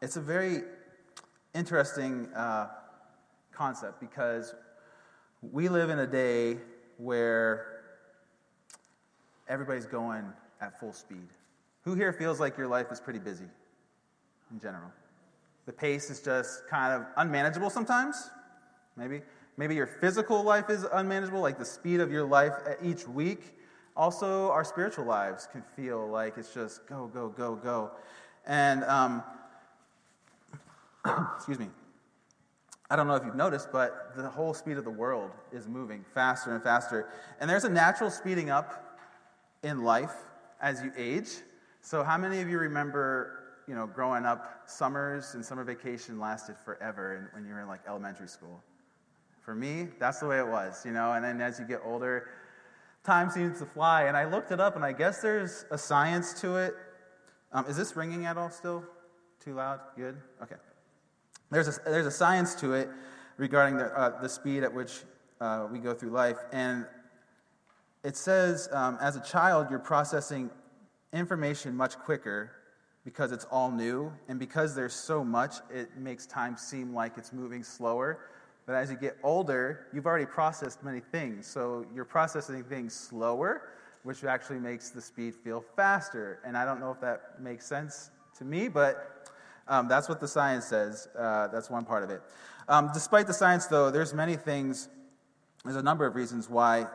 [0.00, 0.62] it's a very
[1.54, 2.68] interesting uh,
[3.52, 4.54] concept because
[5.42, 6.58] we live in a day
[6.98, 7.73] where
[9.48, 10.24] everybody's going
[10.60, 11.28] at full speed.
[11.82, 13.46] Who here feels like your life is pretty busy
[14.50, 14.90] in general?
[15.66, 18.30] The pace is just kind of unmanageable sometimes,
[18.96, 19.22] maybe.
[19.56, 23.56] Maybe your physical life is unmanageable, like the speed of your life each week.
[23.96, 27.92] Also, our spiritual lives can feel like it's just go, go, go, go.
[28.46, 29.22] And, um,
[31.36, 31.68] excuse me,
[32.90, 36.04] I don't know if you've noticed, but the whole speed of the world is moving
[36.14, 37.08] faster and faster.
[37.40, 38.83] And there's a natural speeding up
[39.64, 40.14] in life
[40.60, 41.30] as you age.
[41.80, 46.56] So, how many of you remember, you know, growing up, summers and summer vacation lasted
[46.64, 48.62] forever when you were in like elementary school?
[49.40, 51.12] For me, that's the way it was, you know.
[51.12, 52.28] And then as you get older,
[53.02, 54.04] time seems to fly.
[54.04, 56.74] And I looked it up, and I guess there's a science to it.
[57.52, 58.84] Um, is this ringing at all still?
[59.40, 59.80] Too loud?
[59.96, 60.16] Good?
[60.42, 60.56] Okay.
[61.50, 62.88] There's a, there's a science to it
[63.36, 65.00] regarding the, uh, the speed at which
[65.40, 66.38] uh, we go through life.
[66.52, 66.86] And
[68.04, 70.50] it says um, as a child, you're processing
[71.12, 72.52] information much quicker
[73.04, 74.12] because it's all new.
[74.28, 78.18] And because there's so much, it makes time seem like it's moving slower.
[78.66, 81.46] But as you get older, you've already processed many things.
[81.46, 83.70] So you're processing things slower,
[84.02, 86.40] which actually makes the speed feel faster.
[86.44, 89.30] And I don't know if that makes sense to me, but
[89.66, 91.08] um, that's what the science says.
[91.18, 92.20] Uh, that's one part of it.
[92.68, 94.88] Um, despite the science, though, there's many things,
[95.64, 96.86] there's a number of reasons why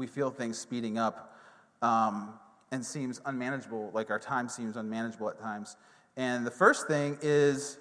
[0.00, 1.36] we feel things speeding up
[1.82, 2.32] um,
[2.72, 5.76] and seems unmanageable, like our time seems unmanageable at times.
[6.16, 7.78] And the first thing is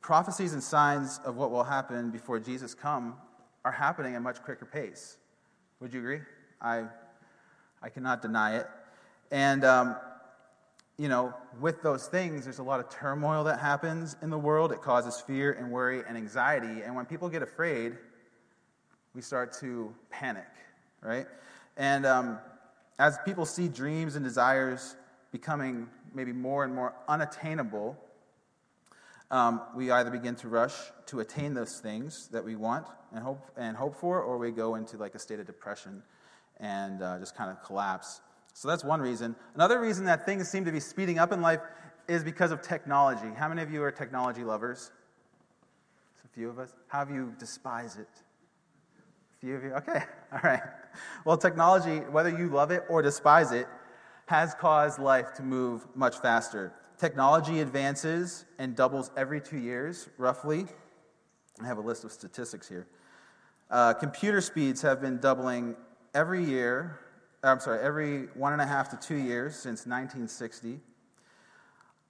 [0.00, 3.14] prophecies and signs of what will happen before Jesus come
[3.64, 5.16] are happening at much quicker pace.
[5.80, 6.20] Would you agree?
[6.60, 6.84] I,
[7.82, 8.66] I cannot deny it.
[9.30, 9.96] And, um,
[10.96, 14.72] you know, with those things, there's a lot of turmoil that happens in the world.
[14.72, 16.82] It causes fear and worry and anxiety.
[16.82, 17.96] And when people get afraid,
[19.14, 20.48] we start to panic,
[21.02, 21.26] right?
[21.76, 22.38] And um,
[22.98, 24.96] as people see dreams and desires
[25.30, 27.96] becoming maybe more and more unattainable,
[29.30, 30.74] um, we either begin to rush
[31.06, 34.74] to attain those things that we want and hope, and hope for, or we go
[34.74, 36.02] into like a state of depression
[36.60, 38.20] and uh, just kind of collapse.
[38.54, 39.36] So that's one reason.
[39.54, 41.60] Another reason that things seem to be speeding up in life
[42.08, 43.28] is because of technology.
[43.36, 44.90] How many of you are technology lovers?
[46.14, 46.74] It's a few of us.
[46.88, 48.08] How of you despise it?
[49.40, 49.72] Few of you?
[49.72, 50.62] Okay, all right.
[51.24, 53.68] Well, technology, whether you love it or despise it,
[54.26, 56.72] has caused life to move much faster.
[56.98, 60.66] Technology advances and doubles every two years, roughly.
[61.62, 62.88] I have a list of statistics here.
[63.70, 65.76] Uh, computer speeds have been doubling
[66.14, 66.98] every year,
[67.44, 70.80] I'm sorry, every one and a half to two years since 1960.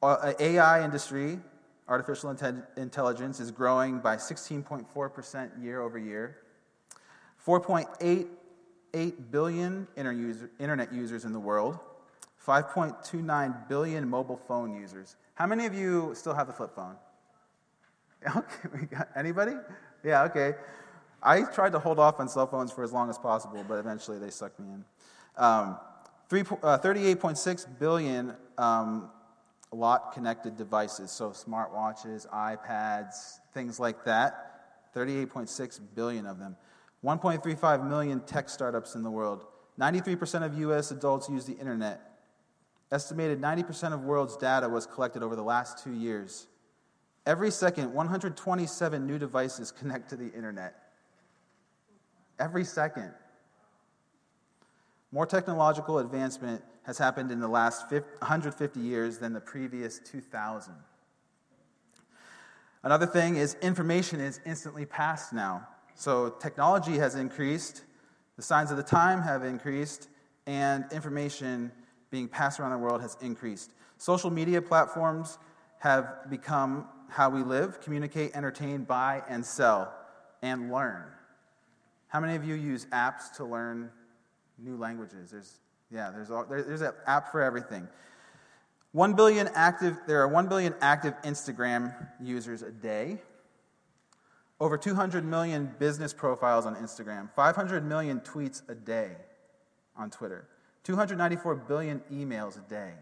[0.03, 1.41] Uh, AI industry,
[1.89, 2.35] artificial
[2.77, 6.39] intelligence, is growing by 16.4% year over year.
[7.49, 11.79] 4.88 billion internet users in the world.
[12.47, 15.17] 5.29 billion mobile phone users.
[15.35, 16.97] How many of you still have the flip phone?
[18.37, 19.53] Okay, we got anybody?
[20.05, 20.57] Yeah, okay.
[21.23, 24.19] I tried to hold off on cell phones for as long as possible, but eventually
[24.19, 24.85] they sucked me in.
[25.37, 25.79] Um,
[26.29, 29.09] three, uh, 38.6 billion um,
[29.73, 34.95] lot connected devices, so smartwatches, iPads, things like that.
[34.95, 36.57] 38.6 billion of them.
[37.05, 39.45] 1.35 million tech startups in the world.
[39.79, 42.19] 93% of US adults use the internet.
[42.91, 46.47] Estimated 90% of world's data was collected over the last two years.
[47.27, 50.75] Every second, 127 new devices connect to the internet.
[52.39, 53.13] Every second.
[55.13, 60.75] More technological advancement has happened in the last 150 years than the previous 2,000.
[62.83, 65.67] Another thing is information is instantly passed now.
[65.99, 67.83] So technology has increased,
[68.37, 70.09] the signs of the time have increased,
[70.47, 71.73] and information
[72.13, 73.73] being passed around the world has increased.
[73.97, 75.39] Social media platforms
[75.81, 79.93] have become how we live, communicate, entertain, buy, and sell,
[80.41, 81.03] and learn.
[82.07, 83.91] How many of you use apps to learn
[84.57, 85.33] new languages?
[85.33, 85.59] There's,
[85.91, 87.89] yeah, there's, all, there, there's an app for everything.
[88.93, 93.21] 1 billion active, there are 1 billion active Instagram users a day.
[94.61, 97.31] Over 200 million business profiles on Instagram.
[97.35, 99.13] 500 million tweets a day
[99.97, 100.49] on Twitter.
[100.85, 102.93] 294 billion emails a day.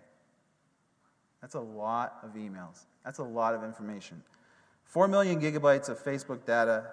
[1.41, 2.85] That's a lot of emails.
[3.05, 4.23] That's a lot of information.
[4.85, 6.87] 4 million gigabytes of Facebook data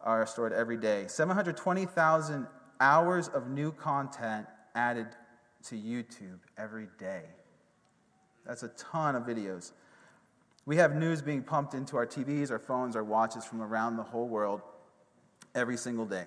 [0.00, 1.04] are stored every day.
[1.06, 2.46] 720,000
[2.80, 5.08] hours of new content added
[5.64, 7.22] to YouTube every day.
[8.46, 9.72] That's a ton of videos.
[10.64, 14.02] We have news being pumped into our TVs, our phones, our watches from around the
[14.02, 14.62] whole world
[15.54, 16.24] every single day.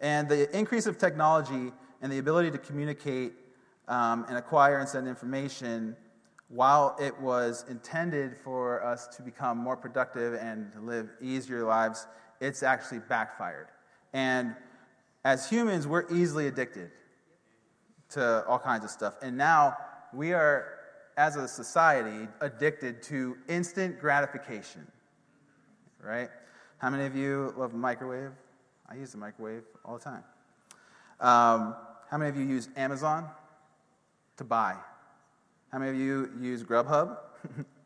[0.00, 3.32] And the increase of technology and the ability to communicate
[3.88, 5.96] um, and acquire and send information,
[6.48, 12.06] while it was intended for us to become more productive and live easier lives,
[12.40, 13.68] it's actually backfired.
[14.12, 14.54] And
[15.24, 16.90] as humans, we're easily addicted
[18.10, 19.14] to all kinds of stuff.
[19.22, 19.76] And now
[20.14, 20.77] we are,
[21.18, 24.86] as a society, addicted to instant gratification.
[26.00, 26.30] Right?
[26.78, 28.30] How many of you love the microwave?
[28.88, 30.22] I use the microwave all the time.
[31.20, 31.74] Um,
[32.08, 33.28] how many of you use Amazon
[34.36, 34.76] to buy?
[35.72, 37.18] How many of you use Grubhub?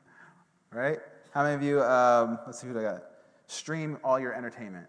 [0.70, 0.98] right?
[1.32, 3.02] How many of you, um, let's see who I got,
[3.46, 4.86] stream all your entertainment?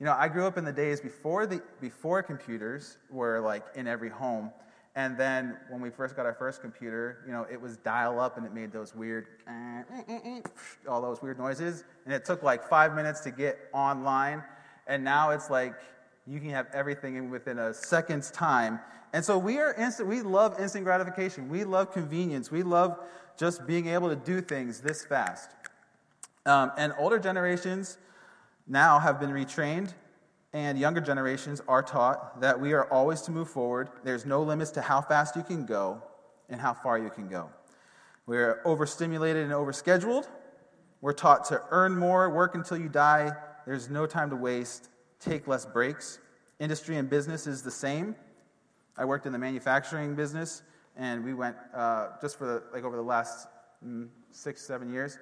[0.00, 3.86] You know, I grew up in the days before, the, before computers were like in
[3.86, 4.50] every home.
[4.96, 8.36] And then when we first got our first computer, you know, it was dial up
[8.36, 9.26] and it made those weird,
[10.88, 11.82] all those weird noises.
[12.04, 14.42] And it took like five minutes to get online.
[14.86, 15.74] And now it's like
[16.26, 18.78] you can have everything within a second's time.
[19.12, 21.48] And so we are instant, we love instant gratification.
[21.48, 22.50] We love convenience.
[22.50, 22.98] We love
[23.36, 25.50] just being able to do things this fast.
[26.46, 27.98] Um, and older generations
[28.66, 29.94] now have been retrained,
[30.54, 33.90] and younger generations are taught that we are always to move forward.
[34.04, 36.00] There's no limits to how fast you can go
[36.48, 37.50] and how far you can go.
[38.24, 40.28] We're overstimulated and overscheduled.
[41.00, 43.32] We're taught to earn more, work until you die.
[43.66, 44.88] There's no time to waste
[45.20, 46.18] take less breaks.
[46.60, 48.14] Industry and business is the same.
[48.96, 50.62] I worked in the manufacturing business,
[50.96, 53.48] and we went uh, just for the, like over the last
[53.84, 55.18] mm, six, seven years,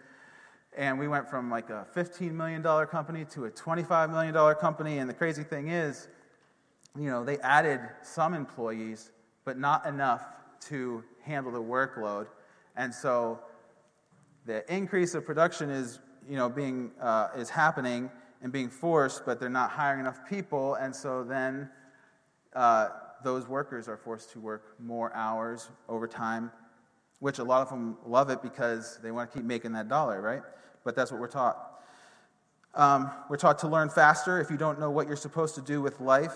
[0.77, 4.99] and we went from like a $15 million company to a $25 million company.
[4.99, 6.09] And the crazy thing is,
[6.99, 9.11] you know, they added some employees,
[9.45, 10.25] but not enough
[10.69, 12.27] to handle the workload.
[12.77, 13.41] And so
[14.47, 19.39] the increase of production is, you know, being, uh, is happening and being forced, but
[19.39, 20.75] they're not hiring enough people.
[20.75, 21.69] And so then
[22.55, 22.89] uh,
[23.23, 26.51] those workers are forced to work more hours overtime,
[27.21, 30.21] which a lot of them love it because they want to keep making that dollar,
[30.21, 30.43] right?
[30.85, 31.57] But that's what we're taught.
[32.75, 35.83] Um, we're taught to learn faster if you don't know what you're supposed to do
[35.83, 36.35] with life,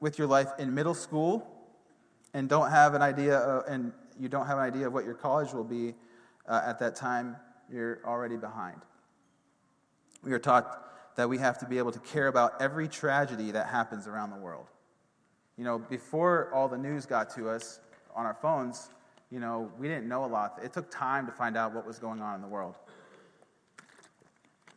[0.00, 1.46] with your life in middle school,
[2.32, 5.14] and don't have an idea, of, and you don't have an idea of what your
[5.14, 5.94] college will be
[6.48, 7.36] uh, at that time.
[7.70, 8.80] You're already behind.
[10.22, 13.66] We are taught that we have to be able to care about every tragedy that
[13.66, 14.66] happens around the world.
[15.56, 17.80] You know, before all the news got to us
[18.14, 18.90] on our phones,
[19.30, 20.58] you know, we didn't know a lot.
[20.62, 22.76] It took time to find out what was going on in the world.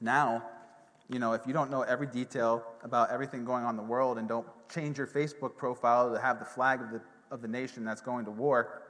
[0.02, 0.44] Now,
[1.10, 4.18] you know, if you don't know every detail about everything going on in the world
[4.18, 7.84] and don't change your Facebook profile to have the flag of the, of the nation
[7.84, 8.84] that's going to war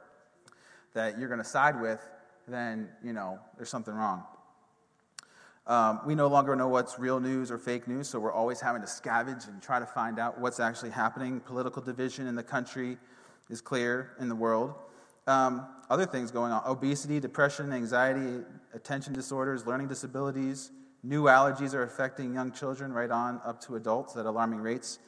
[0.94, 2.02] that you're going to side with,
[2.48, 4.24] then, you know, there's something wrong.
[5.68, 8.82] Um, we no longer know what's real news or fake news, so we're always having
[8.82, 11.40] to scavenge and try to find out what's actually happening.
[11.42, 12.98] Political division in the country
[13.52, 14.74] is clear in the world.
[15.28, 18.44] Um, other things going on obesity, depression, anxiety,
[18.74, 20.72] attention disorders, learning disabilities.
[21.04, 25.00] New allergies are affecting young children right on up to adults at alarming rates.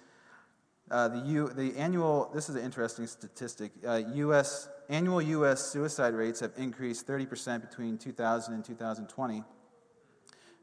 [0.90, 3.72] Uh, the, U, the annual, this is an interesting statistic.
[3.86, 5.62] Uh, US, annual U.S.
[5.62, 9.44] suicide rates have increased 30% between 2000 and 2020.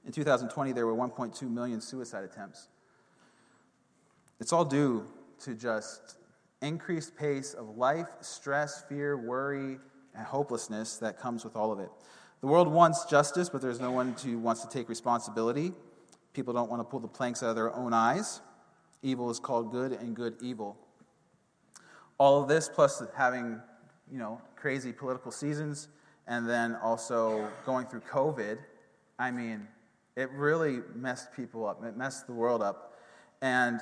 [0.06, 2.68] In 2020, there were 1.2 million suicide attempts.
[4.40, 5.04] It's all due
[5.40, 6.16] to just
[6.62, 9.78] increased pace of life, stress, fear, worry,
[10.14, 11.90] and hopelessness that comes with all of it.
[12.40, 15.72] The world wants justice, but there's no one who wants to take responsibility.
[16.34, 18.40] People don't want to pull the planks out of their own eyes.
[19.02, 20.76] Evil is called good, and good evil.
[22.18, 23.60] All of this, plus having
[24.10, 25.88] you know crazy political seasons,
[26.26, 28.58] and then also going through COVID.
[29.18, 29.66] I mean,
[30.18, 31.84] it really messed people up.
[31.84, 32.98] It messed the world up.
[33.40, 33.80] And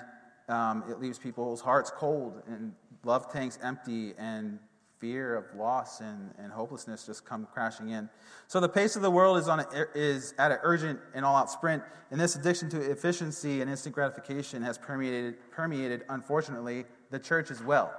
[0.49, 2.73] um, it leaves people's hearts cold and
[3.05, 4.59] love tanks empty and
[4.99, 8.09] fear of loss and, and hopelessness just come crashing in.
[8.47, 11.51] So the pace of the world is, on a, is at an urgent and all-out
[11.51, 17.51] sprint, and this addiction to efficiency and instant gratification has permeated, permeated, unfortunately, the church
[17.51, 17.93] as well.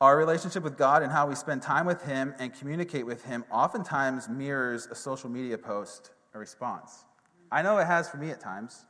[0.00, 3.44] Our relationship with God and how we spend time with Him and communicate with Him
[3.50, 7.04] oftentimes mirrors a social media post a response.
[7.50, 8.84] I know it has for me at times.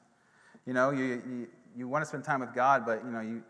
[0.67, 3.43] You know, you, you, you want to spend time with God, but, you know, you,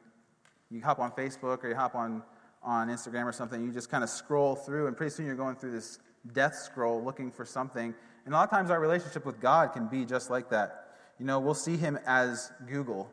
[0.71, 2.23] you hop on Facebook or you hop on,
[2.65, 5.57] on Instagram or something, you just kind of scroll through, and pretty soon you're going
[5.57, 5.99] through this
[6.33, 7.95] death scroll looking for something.
[8.25, 10.97] And a lot of times our relationship with God can be just like that.
[11.19, 13.11] You know, we'll see Him as Google.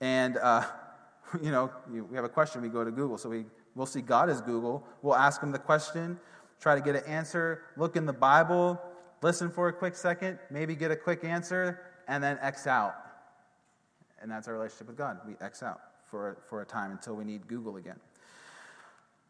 [0.00, 0.62] And, uh,
[1.42, 3.18] you know, we have a question, we go to Google.
[3.18, 3.44] So we,
[3.74, 4.86] we'll see God as Google.
[5.02, 6.18] We'll ask Him the question,
[6.60, 8.80] try to get an answer, look in the Bible,
[9.22, 12.94] listen for a quick second, maybe get a quick answer, and then X out.
[14.22, 15.18] And that's our relationship with God.
[15.26, 17.96] We X out for, for a time until we need Google again.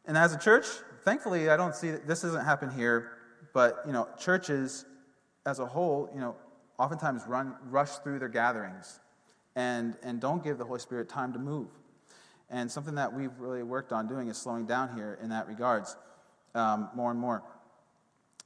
[0.06, 0.66] And as a church,
[1.04, 3.12] thankfully, I don't see that this doesn't happen here,
[3.52, 4.84] but you know, churches
[5.44, 6.36] as a whole, you know,
[6.78, 9.00] oftentimes run rush through their gatherings
[9.54, 11.68] and and don't give the Holy Spirit time to move.
[12.50, 15.96] And something that we've really worked on doing is slowing down here in that regards,
[16.54, 17.42] um, more and more.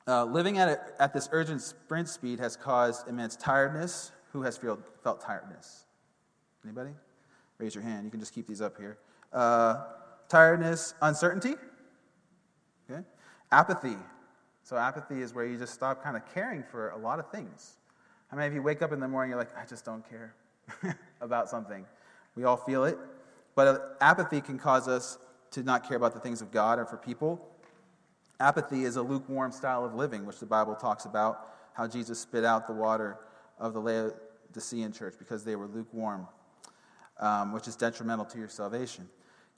[0.08, 4.12] Uh, living at, a, at this urgent sprint speed has caused immense tiredness.
[4.32, 5.84] Who has felt, felt tiredness?
[6.64, 6.90] Anybody?
[7.58, 8.04] Raise your hand.
[8.04, 8.96] You can just keep these up here.
[9.32, 9.84] Uh,
[10.30, 11.56] tiredness, uncertainty.
[12.90, 13.02] Okay.
[13.52, 13.96] Apathy.
[14.62, 17.76] So apathy is where you just stop kind of caring for a lot of things.
[18.28, 20.34] How many of you wake up in the morning, you're like, I just don't care
[21.20, 21.84] about something?
[22.36, 22.96] We all feel it.
[23.56, 25.18] But uh, apathy can cause us
[25.50, 27.44] to not care about the things of God or for people.
[28.38, 32.44] Apathy is a lukewarm style of living, which the Bible talks about how Jesus spit
[32.44, 33.18] out the water
[33.58, 36.28] of the Laodicean church because they were lukewarm,
[37.18, 39.08] um, which is detrimental to your salvation.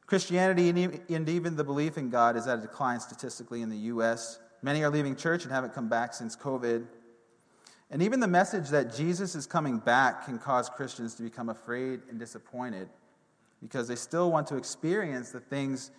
[0.07, 4.39] Christianity and even the belief in God is at a decline statistically in the U.S.
[4.63, 6.85] Many are leaving church and haven't come back since COVID.
[7.91, 12.01] And even the message that Jesus is coming back can cause Christians to become afraid
[12.09, 12.89] and disappointed
[13.61, 15.91] because they still want to experience the things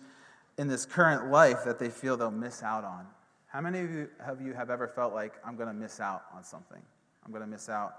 [0.58, 3.06] in this current life that they feel they'll miss out on.
[3.46, 6.24] How many of you have, you have ever felt like, I'm going to miss out
[6.34, 6.82] on something?
[7.24, 7.94] I'm going to miss out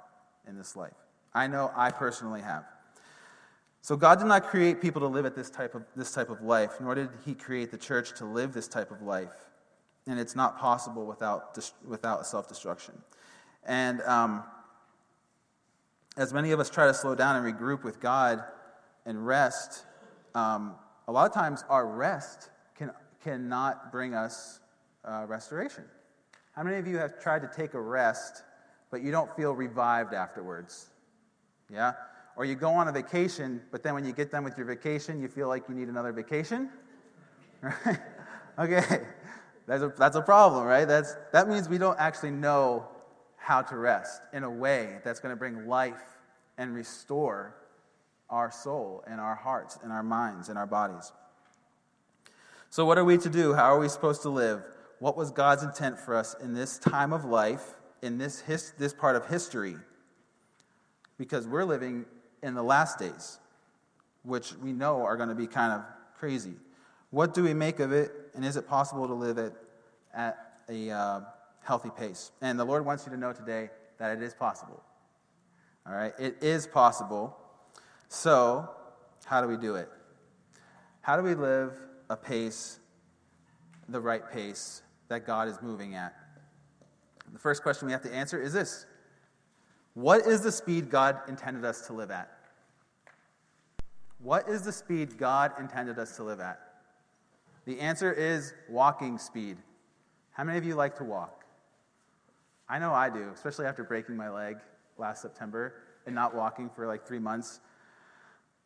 [0.48, 0.94] in this life.
[1.34, 2.66] I know I personally have.
[3.86, 6.42] So God did not create people to live at this type of, this type of
[6.42, 9.36] life, nor did He create the church to live this type of life.
[10.08, 11.56] And it's not possible without,
[11.88, 12.96] without self destruction.
[13.64, 14.44] And um,
[16.18, 18.44] as many of us try to slow down and regroup with God,
[19.06, 19.86] And rest,
[20.34, 20.74] um,
[21.08, 22.90] a lot of times our rest can,
[23.24, 24.62] cannot bring us
[25.04, 25.84] uh, restoration.
[26.54, 28.42] How many of you have tried to take a rest,
[28.90, 30.88] but you don't feel revived afterwards?
[31.72, 31.94] Yeah?
[32.38, 35.22] Or you go on a vacation, but then when you get done with your vacation,
[35.22, 36.70] you feel like you need another vacation?
[37.62, 38.00] Right?
[38.60, 39.02] okay.
[39.68, 40.86] That's a, that's a problem, right?
[40.86, 42.88] That's, that means we don't actually know
[43.38, 46.20] how to rest in a way that's going to bring life
[46.58, 47.56] and restore
[48.30, 51.12] our soul and our hearts and our minds and our bodies.
[52.70, 53.54] So, what are we to do?
[53.54, 54.64] How are we supposed to live?
[55.00, 58.94] What was God's intent for us in this time of life, in this, his, this
[58.94, 59.76] part of history?
[61.18, 62.06] Because we're living
[62.46, 63.40] in the last days,
[64.22, 65.82] which we know are going to be kind of
[66.20, 66.54] crazy.
[67.10, 69.54] What do we make of it, and is it possible to live it
[70.14, 70.38] at
[70.70, 71.22] a uh,
[71.64, 72.32] healthy pace?
[72.42, 74.84] And the Lord wants you to know today that it is possible.
[75.88, 76.14] All right?
[76.20, 77.36] It is possible.
[78.10, 78.70] So,
[79.26, 79.90] how do we do it?
[81.02, 81.74] How do we live
[82.12, 82.80] a pace,
[83.90, 86.16] the right pace that God is moving at?
[87.34, 88.86] The first question we have to answer is this
[89.96, 92.35] What is the speed God intended us to live at?
[94.26, 96.60] What is the speed God intended us to live at?
[97.66, 99.58] The answer is walking speed.
[100.32, 101.46] How many of you like to walk?
[102.68, 104.58] I know I do, especially after breaking my leg
[104.98, 105.76] last September
[106.08, 107.60] and not walking for like three months.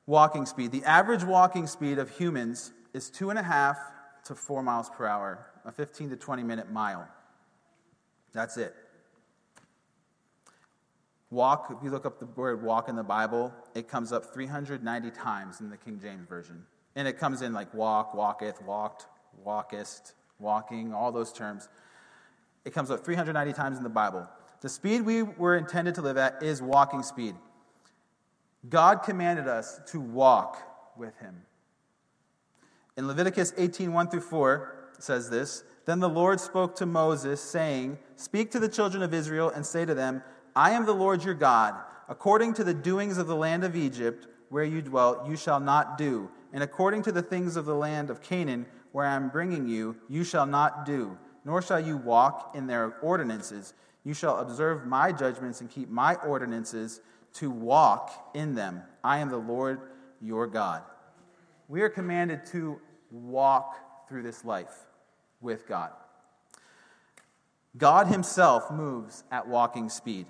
[0.05, 0.71] Walking speed.
[0.71, 3.77] The average walking speed of humans is two and a half
[4.23, 7.05] to four miles per hour, a 15 to 20 minute mile.
[8.31, 8.73] That's it.
[11.31, 15.11] Walk, if you look up the word walk in the Bible, it comes up 390
[15.11, 16.65] times in the King James Version.
[16.95, 19.05] And it comes in like walk, walketh, walked,
[19.43, 21.69] walkest, walking, all those terms.
[22.65, 24.27] It comes up 390 times in the Bible.
[24.61, 27.35] The speed we were intended to live at is walking speed.
[28.67, 30.57] God commanded us to walk
[30.97, 31.43] with him.
[32.97, 37.97] In Leviticus 18 1 through 4 says this Then the Lord spoke to Moses, saying,
[38.17, 40.21] Speak to the children of Israel and say to them,
[40.55, 41.75] I am the Lord your God.
[42.07, 45.97] According to the doings of the land of Egypt, where you dwelt, you shall not
[45.97, 46.29] do.
[46.53, 49.95] And according to the things of the land of Canaan, where I am bringing you,
[50.09, 53.73] you shall not do, nor shall you walk in their ordinances.
[54.03, 57.01] You shall observe my judgments and keep my ordinances
[57.33, 58.81] to walk in them.
[59.03, 59.79] I am the Lord
[60.19, 60.81] your God.
[61.67, 62.79] We are commanded to
[63.11, 64.85] walk through this life
[65.41, 65.91] with God.
[67.77, 70.25] God himself moves at walking speed.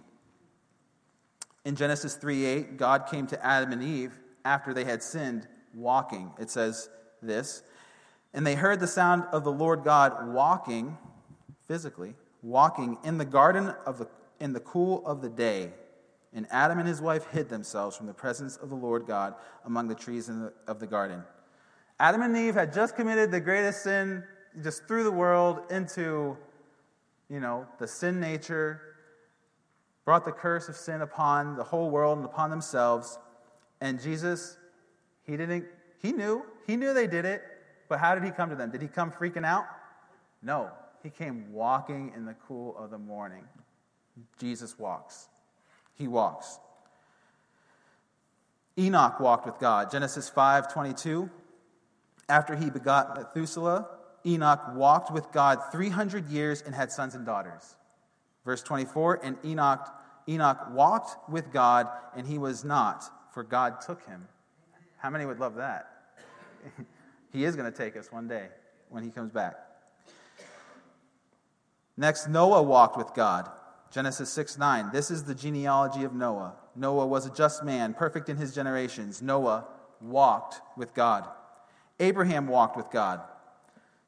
[1.70, 6.32] In Genesis 3 8, God came to Adam and Eve after they had sinned, walking.
[6.40, 6.90] It says
[7.22, 7.62] this
[8.34, 10.98] And they heard the sound of the Lord God walking,
[11.68, 14.08] physically, walking in the garden of the,
[14.40, 15.72] in the cool of the day.
[16.34, 19.90] And Adam and his wife hid themselves from the presence of the Lord God among
[19.90, 21.24] the trees the, of the garden.
[22.00, 24.24] Adam and Eve had just committed the greatest sin,
[24.64, 26.36] just threw the world into,
[27.30, 28.89] you know, the sin nature,
[30.10, 33.20] brought the curse of sin upon the whole world and upon themselves.
[33.80, 34.58] And Jesus,
[35.22, 35.66] he didn't,
[36.02, 37.44] he knew, he knew they did it,
[37.88, 38.72] but how did he come to them?
[38.72, 39.66] Did he come freaking out?
[40.42, 40.72] No.
[41.04, 43.44] He came walking in the cool of the morning.
[44.40, 45.28] Jesus walks.
[45.94, 46.58] He walks.
[48.80, 49.92] Enoch walked with God.
[49.92, 51.30] Genesis 5 22.
[52.28, 53.88] After he begot Methuselah,
[54.26, 57.76] Enoch walked with God 300 years and had sons and daughters.
[58.44, 59.88] Verse 24, and Enoch,
[60.30, 63.04] Enoch walked with God, and he was not,
[63.34, 64.28] for God took him.
[64.98, 65.90] How many would love that?
[67.34, 68.48] he is going to take us one day
[68.90, 69.56] when he comes back.
[71.98, 73.50] Next, Noah walked with God.
[73.92, 74.92] Genesis 6 9.
[74.94, 76.54] This is the genealogy of Noah.
[76.76, 79.22] Noah was a just man, perfect in his generations.
[79.22, 79.66] Noah
[80.00, 81.28] walked with God.
[82.00, 83.22] Abraham walked with God.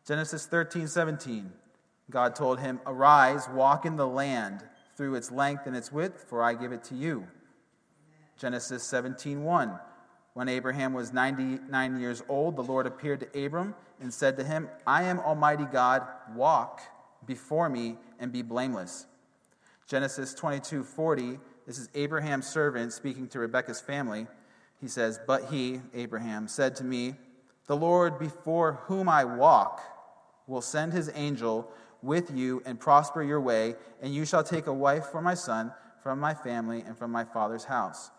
[0.06, 1.52] Genesis 13 17.
[2.10, 4.64] God told him, Arise, walk in the land
[5.02, 7.26] through its length and its width, for I give it to you.
[8.38, 9.80] Genesis 17 1.
[10.36, 14.70] When Abraham was 99 years old, the Lord appeared to Abram and said to him,
[14.86, 16.82] I am Almighty God, walk
[17.26, 19.08] before me and be blameless.
[19.88, 24.28] Genesis 22 40, this is Abraham's servant speaking to Rebekah's family.
[24.80, 27.16] He says, But he, Abraham, said to me,
[27.66, 29.82] The Lord before whom I walk
[30.46, 31.72] will send his angel
[32.02, 35.72] with you and prosper your way, and you shall take a wife for my son
[36.02, 38.12] from my family and from my father's house.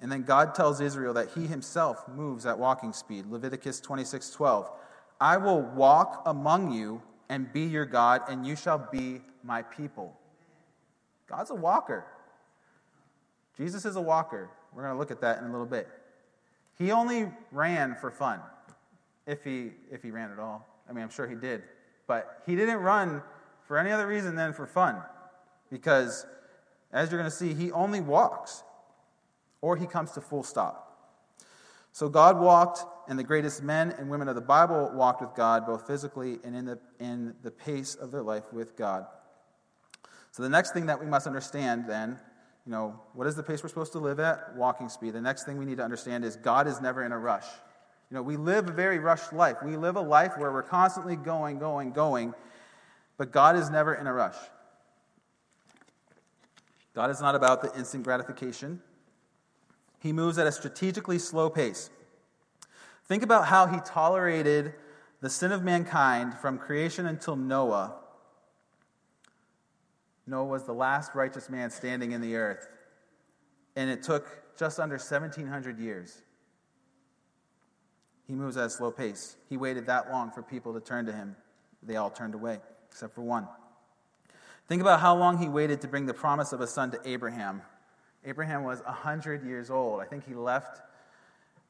[0.00, 3.26] And then God tells Israel that he himself moves at walking speed.
[3.26, 4.70] Leviticus 26 12.
[5.20, 10.18] I will walk among you and be your God, and you shall be my people.
[11.26, 12.04] God's a walker.
[13.56, 14.50] Jesus is a walker.
[14.74, 15.88] We're going to look at that in a little bit.
[16.76, 18.40] He only ran for fun,
[19.26, 20.68] if he, if he ran at all.
[20.88, 21.62] I mean, I'm sure he did.
[22.06, 23.22] But he didn't run
[23.66, 24.96] for any other reason than for fun.
[25.70, 26.26] Because,
[26.92, 28.62] as you're going to see, he only walks
[29.60, 30.84] or he comes to full stop.
[31.92, 35.64] So God walked, and the greatest men and women of the Bible walked with God,
[35.64, 39.06] both physically and in the, in the pace of their life with God.
[40.32, 42.18] So the next thing that we must understand then,
[42.66, 44.56] you know, what is the pace we're supposed to live at?
[44.56, 45.12] Walking speed.
[45.12, 47.46] The next thing we need to understand is God is never in a rush.
[48.10, 49.56] You know, we live a very rushed life.
[49.64, 52.34] We live a life where we're constantly going, going, going,
[53.16, 54.36] but God is never in a rush.
[56.94, 58.80] God is not about the instant gratification.
[59.98, 61.90] He moves at a strategically slow pace.
[63.06, 64.74] Think about how he tolerated
[65.20, 67.94] the sin of mankind from creation until Noah.
[70.26, 72.68] Noah was the last righteous man standing in the earth,
[73.76, 76.22] and it took just under 1,700 years.
[78.26, 79.36] He moves at a slow pace.
[79.48, 81.36] He waited that long for people to turn to him.
[81.82, 82.58] They all turned away,
[82.90, 83.46] except for one.
[84.66, 87.60] Think about how long he waited to bring the promise of a son to Abraham.
[88.24, 90.00] Abraham was 100 years old.
[90.00, 90.80] I think he left,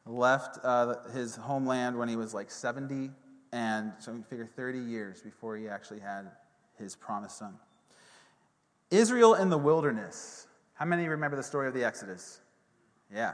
[0.07, 3.11] left uh, his homeland when he was like 70,
[3.53, 6.31] and so we figure 30 years before he actually had
[6.79, 7.55] his promised son.
[8.93, 10.47] Israel in the wilderness.
[10.75, 12.41] How many remember the story of the Exodus?
[13.13, 13.33] Yeah.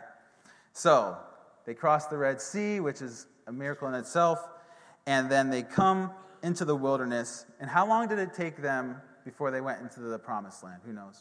[0.72, 1.18] So
[1.70, 4.44] they cross the Red Sea, which is a miracle in itself,
[5.06, 6.10] and then they come
[6.42, 7.46] into the wilderness.
[7.60, 10.80] And how long did it take them before they went into the promised land?
[10.84, 11.20] Who knows?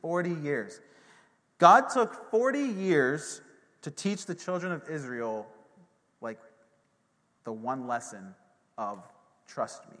[0.00, 0.80] 40 years.
[1.58, 3.42] God took 40 years
[3.82, 5.46] to teach the children of Israel,
[6.20, 6.40] like,
[7.44, 8.34] the one lesson
[8.76, 9.04] of
[9.46, 9.98] trust me.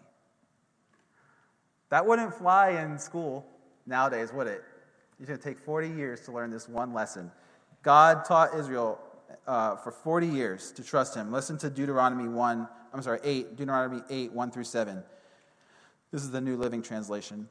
[1.90, 3.46] That wouldn't fly in school
[3.86, 4.64] nowadays, would it?
[5.20, 7.30] It's going to take 40 years to learn this one lesson.
[7.82, 8.98] God taught Israel
[9.46, 11.32] uh, for 40 years to trust him.
[11.32, 15.02] Listen to Deuteronomy 1, I'm sorry, 8, Deuteronomy 8, 1 through 7.
[16.10, 17.48] This is the New Living Translation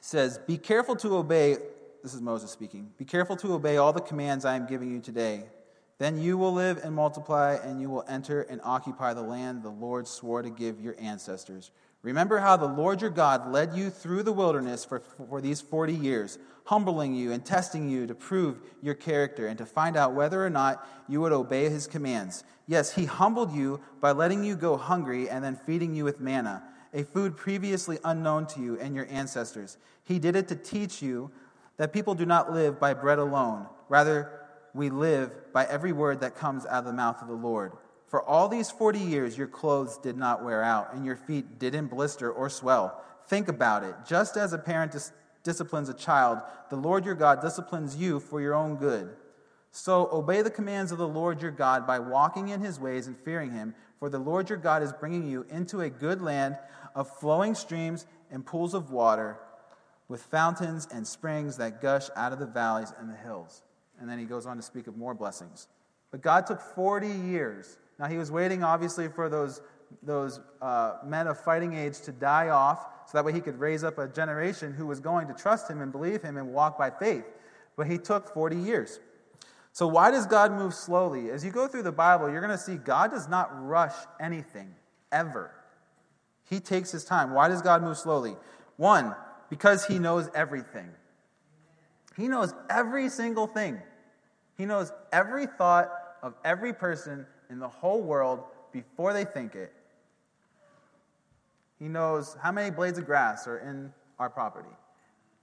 [0.00, 1.56] says, Be careful to obey,
[2.02, 5.00] this is Moses speaking, be careful to obey all the commands I am giving you
[5.00, 5.44] today.
[5.98, 9.68] Then you will live and multiply, and you will enter and occupy the land the
[9.68, 11.72] Lord swore to give your ancestors.
[12.02, 15.92] Remember how the Lord your God led you through the wilderness for, for these 40
[15.92, 20.44] years, humbling you and testing you to prove your character and to find out whether
[20.44, 22.44] or not you would obey his commands.
[22.66, 26.62] Yes, he humbled you by letting you go hungry and then feeding you with manna
[26.92, 29.76] a food previously unknown to you and your ancestors.
[30.04, 31.30] He did it to teach you
[31.76, 33.66] that people do not live by bread alone.
[33.88, 34.32] Rather,
[34.74, 37.72] we live by every word that comes out of the mouth of the Lord.
[38.08, 41.88] For all these 40 years, your clothes did not wear out, and your feet didn't
[41.88, 43.02] blister or swell.
[43.26, 43.94] Think about it.
[44.06, 46.38] Just as a parent dis- disciplines a child,
[46.70, 49.10] the Lord your God disciplines you for your own good.
[49.70, 53.16] So obey the commands of the Lord your God by walking in his ways and
[53.16, 56.56] fearing him, for the Lord your God is bringing you into a good land
[56.94, 59.38] of flowing streams and pools of water
[60.08, 63.62] with fountains and springs that gush out of the valleys and the hills.
[64.00, 65.68] And then he goes on to speak of more blessings.
[66.10, 67.76] But God took 40 years.
[67.98, 69.60] Now, he was waiting, obviously, for those,
[70.02, 73.82] those uh, men of fighting age to die off so that way he could raise
[73.82, 76.90] up a generation who was going to trust him and believe him and walk by
[76.90, 77.24] faith.
[77.76, 79.00] But he took 40 years.
[79.72, 81.30] So, why does God move slowly?
[81.30, 84.74] As you go through the Bible, you're going to see God does not rush anything,
[85.12, 85.52] ever.
[86.50, 87.32] He takes his time.
[87.32, 88.36] Why does God move slowly?
[88.76, 89.14] One,
[89.50, 90.90] because he knows everything.
[92.16, 93.80] He knows every single thing.
[94.56, 95.90] He knows every thought
[96.22, 98.42] of every person in the whole world
[98.72, 99.72] before they think it.
[101.78, 104.68] He knows how many blades of grass are in our property,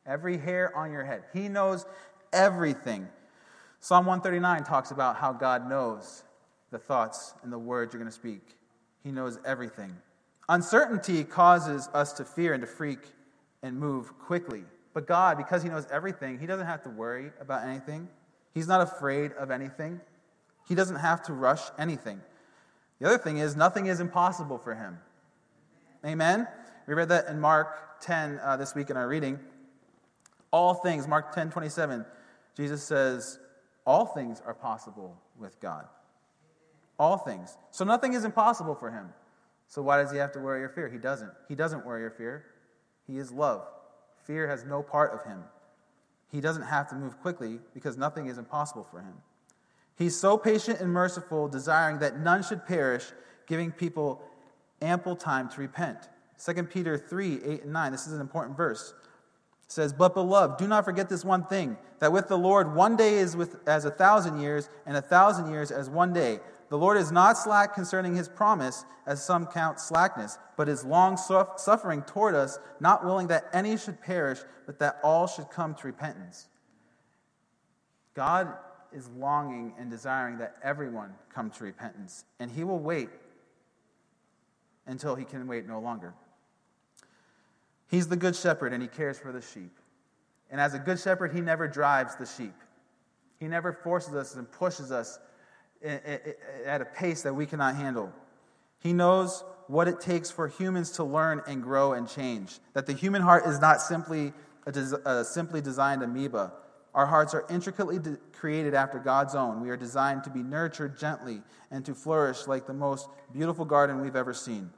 [0.06, 1.24] every hair on your head.
[1.34, 1.86] He knows
[2.34, 3.08] everything.
[3.80, 6.24] Psalm 139 talks about how God knows
[6.72, 8.42] the thoughts and the words you're going to speak.
[9.04, 9.96] He knows everything.
[10.50, 13.00] Uncertainty causes us to fear and to freak
[13.64, 14.64] and move quickly.
[14.94, 18.10] But God, because He knows everything, He doesn't have to worry about anything.
[18.54, 20.02] He's not afraid of anything.
[20.68, 22.22] He doesn't have to rush anything.
[23.00, 25.00] The other thing is, nothing is impossible for Him.
[26.06, 26.48] Amen?
[26.88, 29.40] We read that in Mark 10 uh, this week in our reading.
[30.52, 32.06] All things, Mark 10 27,
[32.56, 33.40] Jesus says,
[33.86, 35.86] All things are possible with God.
[36.98, 37.58] All things.
[37.72, 39.10] So nothing is impossible for Him.
[39.68, 40.88] So why does he have to worry or fear?
[40.88, 41.32] He doesn't.
[41.48, 42.46] He doesn't worry or fear.
[43.08, 43.68] He is love.
[44.24, 45.44] Fear has no part of him.
[46.32, 49.14] He doesn't have to move quickly because nothing is impossible for him.
[49.98, 53.06] He's so patient and merciful, desiring that none should perish,
[53.48, 54.22] giving people
[54.82, 56.10] ample time to repent.
[56.44, 57.92] 2 Peter 3 8 and 9.
[57.92, 58.94] This is an important verse.
[59.68, 63.16] says, But beloved, do not forget this one thing that with the Lord one day
[63.16, 66.40] is with, as a thousand years, and a thousand years as one day.
[66.70, 71.16] The Lord is not slack concerning his promise, as some count slackness, but is long
[71.16, 75.88] suffering toward us, not willing that any should perish, but that all should come to
[75.88, 76.48] repentance.
[78.16, 78.54] God
[78.96, 83.10] is longing and desiring that everyone come to repentance, and he will wait
[84.88, 86.14] until he can wait no longer.
[87.90, 89.78] He's the good shepherd, and he cares for the sheep.
[90.50, 92.54] And as a good shepherd, he never drives the sheep.
[93.40, 95.20] He never forces us and pushes us
[95.84, 98.12] at a pace that we cannot handle.
[98.80, 102.60] He knows what it takes for humans to learn and grow and change.
[102.74, 104.34] That the human heart is not simply
[104.66, 104.72] a,
[105.06, 106.54] a simply designed amoeba.
[106.96, 109.60] Our hearts are intricately de- created after God's own.
[109.60, 114.00] We are designed to be nurtured gently and to flourish like the most beautiful garden
[114.02, 114.72] we've ever seen.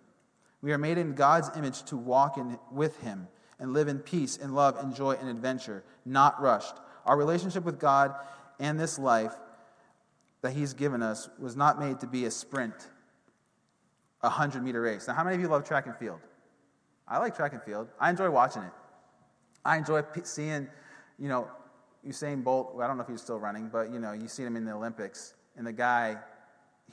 [0.63, 3.27] We are made in God's image to walk in, with Him
[3.59, 6.73] and live in peace and love and joy and adventure, not rushed.
[7.05, 8.15] Our relationship with God
[8.59, 9.33] and this life
[10.41, 12.87] that He's given us was not made to be a sprint,
[14.23, 15.07] a 100 meter race.
[15.07, 16.19] Now, how many of you love track and field?
[17.07, 17.89] I like track and field.
[17.99, 18.73] I enjoy watching it.
[19.63, 20.67] I enjoy seeing,
[21.19, 21.47] you know,
[22.07, 22.75] Usain Bolt.
[22.81, 24.73] I don't know if he's still running, but, you know, you see him in the
[24.73, 26.17] Olympics, and the guy,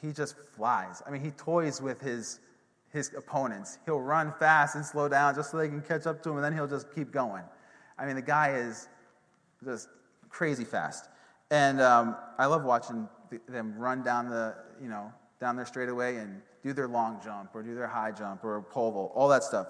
[0.00, 1.02] he just flies.
[1.06, 2.40] I mean, he toys with his,
[2.92, 3.78] his opponents.
[3.84, 6.44] He'll run fast and slow down just so they can catch up to him, and
[6.44, 7.44] then he'll just keep going.
[7.98, 8.88] I mean, the guy is
[9.64, 9.88] just
[10.28, 11.08] crazy fast.
[11.50, 13.08] And um, I love watching
[13.48, 17.62] them run down the, you know, down their straightaway and do their long jump or
[17.62, 19.68] do their high jump or pole vault, all that stuff.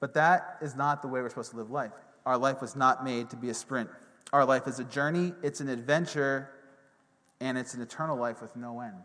[0.00, 1.92] But that is not the way we're supposed to live life.
[2.26, 3.88] Our life was not made to be a sprint.
[4.32, 6.50] Our life is a journey, it's an adventure,
[7.40, 9.04] and it's an eternal life with no end.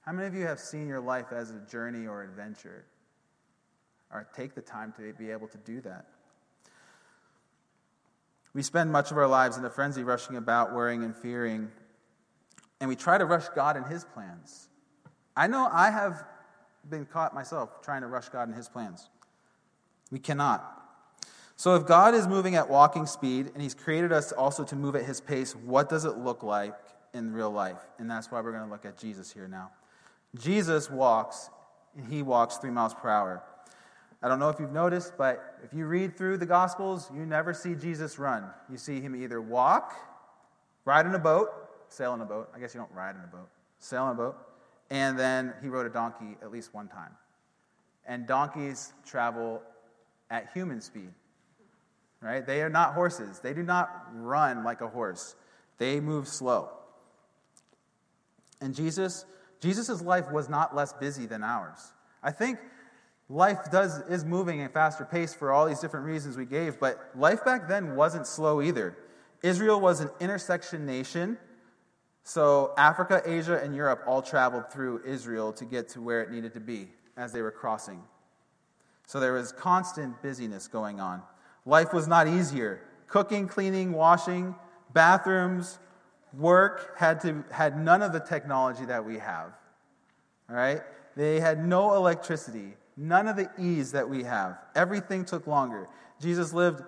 [0.00, 2.86] How many of you have seen your life as a journey or adventure?
[4.10, 6.06] Or take the time to be able to do that?
[8.54, 11.70] We spend much of our lives in a frenzy, rushing about, worrying and fearing,
[12.80, 14.68] and we try to rush God and His plans.
[15.36, 16.24] I know I have
[16.88, 19.08] been caught myself trying to rush God and His plans.
[20.10, 20.83] We cannot.
[21.56, 24.96] So, if God is moving at walking speed and He's created us also to move
[24.96, 26.74] at His pace, what does it look like
[27.12, 27.80] in real life?
[27.98, 29.70] And that's why we're going to look at Jesus here now.
[30.36, 31.50] Jesus walks,
[31.96, 33.42] and He walks three miles per hour.
[34.24, 37.52] I don't know if you've noticed, but if you read through the Gospels, you never
[37.52, 38.44] see Jesus run.
[38.70, 39.94] You see him either walk,
[40.86, 41.50] ride in a boat,
[41.90, 42.48] sail in a boat.
[42.56, 43.50] I guess you don't ride in a boat,
[43.80, 44.38] sail in a boat.
[44.88, 47.10] And then he rode a donkey at least one time.
[48.06, 49.60] And donkeys travel
[50.30, 51.10] at human speed,
[52.24, 52.44] right?
[52.46, 53.40] They are not horses.
[53.40, 55.36] They do not run like a horse,
[55.78, 56.70] they move slow.
[58.60, 59.26] And Jesus,
[59.60, 61.92] Jesus' life was not less busy than ours.
[62.22, 62.58] I think
[63.28, 66.80] life does is moving at a faster pace for all these different reasons we gave,
[66.80, 68.96] but life back then wasn't slow either.
[69.42, 71.36] Israel was an intersection nation.
[72.22, 76.54] So Africa, Asia, and Europe all traveled through Israel to get to where it needed
[76.54, 78.02] to be as they were crossing.
[79.06, 81.22] So there was constant busyness going on.
[81.66, 82.80] Life was not easier.
[83.06, 84.54] Cooking, cleaning, washing,
[84.92, 85.78] bathrooms,
[86.32, 89.52] work had, to, had none of the technology that we have.
[90.50, 90.82] All right?
[91.16, 92.74] They had no electricity.
[92.96, 94.58] None of the ease that we have.
[94.74, 95.88] Everything took longer.
[96.20, 96.82] Jesus lived,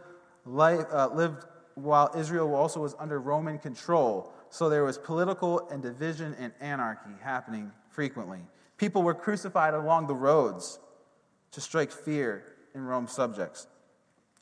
[0.44, 4.32] life, uh, lived while Israel also was under Roman control.
[4.50, 8.40] So there was political and division and anarchy happening frequently.
[8.78, 10.78] People were crucified along the roads
[11.52, 13.66] to strike fear in Rome's subjects.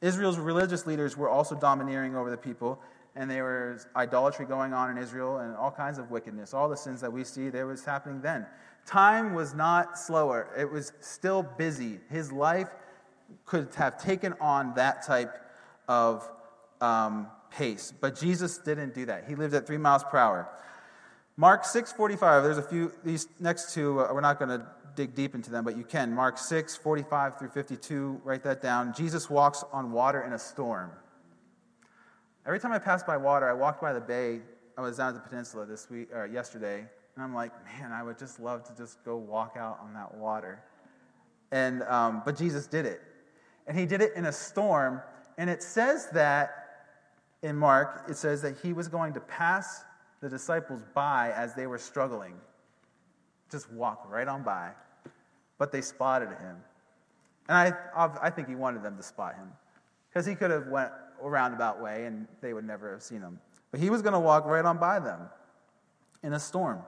[0.04, 2.78] Israel's religious leaders were also domineering over the people,
[3.16, 6.52] and there was idolatry going on in Israel and all kinds of wickedness.
[6.52, 8.44] All the sins that we see, there was happening then.
[8.84, 12.00] Time was not slower, it was still busy.
[12.10, 12.68] His life
[13.46, 15.34] could have taken on that type
[15.88, 16.30] of
[16.82, 19.24] um, pace, but Jesus didn't do that.
[19.26, 20.48] He lived at three miles per hour.
[21.38, 22.42] Mark 6:45.
[22.42, 22.92] There's a few.
[23.02, 26.12] These next two, uh, we're not going to dig deep into them, but you can.
[26.12, 28.20] Mark 6:45 through 52.
[28.24, 28.92] Write that down.
[28.92, 30.90] Jesus walks on water in a storm.
[32.46, 34.42] Every time I pass by water, I walked by the bay.
[34.76, 36.80] I was down at the peninsula this week or yesterday,
[37.14, 40.14] and I'm like, man, I would just love to just go walk out on that
[40.14, 40.62] water.
[41.52, 43.00] And, um, but Jesus did it.
[43.66, 45.00] And he did it in a storm.
[45.38, 46.50] And it says that
[47.42, 49.84] in Mark, it says that he was going to pass
[50.20, 52.34] the disciples by as they were struggling.
[53.54, 54.70] Just walk right on by.
[55.58, 56.56] But they spotted him.
[57.48, 57.56] And
[57.96, 59.48] I, I think he wanted them to spot him.
[60.08, 60.90] Because he could have went
[61.22, 63.38] a roundabout way and they would never have seen him.
[63.70, 65.20] But he was going to walk right on by them
[66.24, 66.80] in a storm.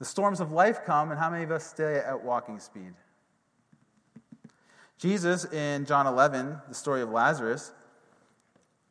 [0.00, 2.94] The storms of life come, and how many of us stay at walking speed?
[4.98, 7.70] Jesus in John 11, the story of Lazarus,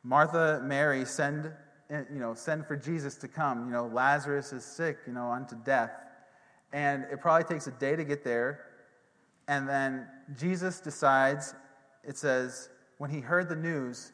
[0.02, 1.52] Martha, Mary send,
[1.90, 3.66] you know, send for Jesus to come.
[3.66, 5.92] You know, Lazarus is sick, you know, unto death.
[6.72, 8.66] And it probably takes a day to get there.
[9.46, 10.06] And then
[10.36, 11.54] Jesus decides,
[12.02, 14.12] it says, when he heard the news,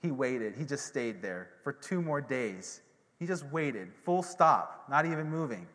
[0.00, 0.54] he waited.
[0.56, 2.80] He just stayed there for two more days.
[3.18, 5.66] He just waited, full stop, not even moving,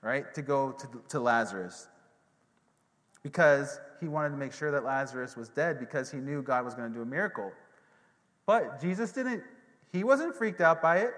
[0.00, 1.88] right, to go to, to Lazarus.
[3.22, 6.74] Because he wanted to make sure that Lazarus was dead because he knew God was
[6.74, 7.50] going to do a miracle.
[8.46, 9.42] But Jesus didn't,
[9.94, 11.14] he wasn't freaked out by it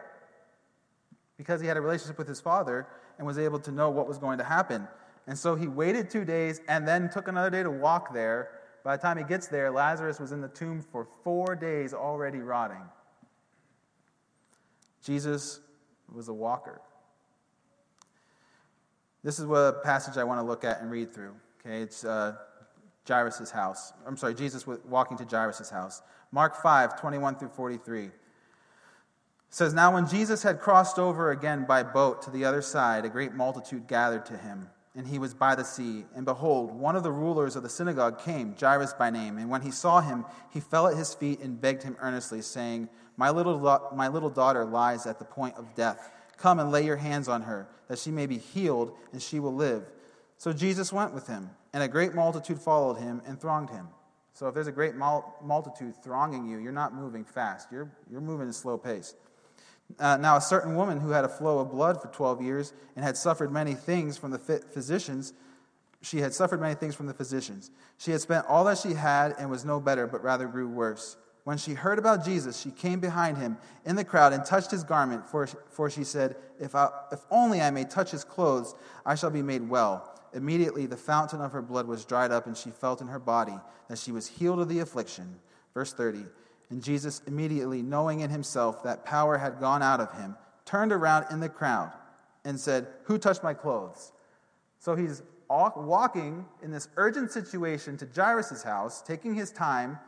[1.39, 4.19] because he had a relationship with his father and was able to know what was
[4.19, 4.87] going to happen.
[5.27, 8.51] And so he waited two days and then took another day to walk there.
[8.85, 12.41] By the time he gets there, Lazarus was in the tomb for four days already
[12.41, 12.83] rotting.
[15.03, 15.61] Jesus
[16.15, 16.83] was a walker.
[19.25, 21.35] This is a passage I want to look at and read through.
[21.65, 22.35] Okay, it's uh,
[23.09, 23.95] Jairus' house.
[24.07, 26.03] I'm sorry, Jesus walking to Jairus' house.
[26.31, 28.11] Mark 5, 21 through 43
[29.51, 33.09] says, Now when Jesus had crossed over again by boat to the other side, a
[33.09, 36.05] great multitude gathered to him, and he was by the sea.
[36.15, 39.39] And behold, one of the rulers of the synagogue came, Jairus by name.
[39.39, 42.89] And when he saw him, he fell at his feet and begged him earnestly, saying,
[43.17, 43.59] My little,
[43.95, 46.11] my little daughter lies at the point of death.
[46.37, 49.55] Come and lay your hands on her, that she may be healed, and she will
[49.55, 49.91] live.
[50.39, 53.89] So Jesus went with him, and a great multitude followed him and thronged him.
[54.35, 58.47] So if there's a great multitude thronging you, you're not moving fast, you're, you're moving
[58.47, 59.15] at a slow pace.
[59.99, 63.05] Uh, now, a certain woman who had a flow of blood for 12 years and
[63.05, 65.33] had suffered many things from the physicians,
[66.03, 67.71] she had suffered many things from the physicians.
[67.99, 71.17] She had spent all that she had and was no better, but rather grew worse.
[71.45, 74.83] When she heard about Jesus, she came behind him in the crowd and touched his
[74.83, 78.75] garment, for, for she said, if, I, if only I may touch his clothes,
[79.05, 80.13] I shall be made well.
[80.35, 83.55] Immediately the fountain of her blood was dried up, and she felt in her body
[83.89, 85.39] that she was healed of the affliction.
[85.73, 86.25] Verse 30.
[86.71, 91.27] And Jesus, immediately knowing in himself that power had gone out of him, turned around
[91.31, 91.93] in the crowd
[92.45, 94.13] and said, Who touched my clothes?
[94.79, 99.99] So he's walking in this urgent situation to Jairus' house, taking his time,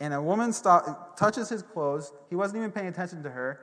[0.00, 2.12] and a woman stop, touches his clothes.
[2.30, 3.60] He wasn't even paying attention to her,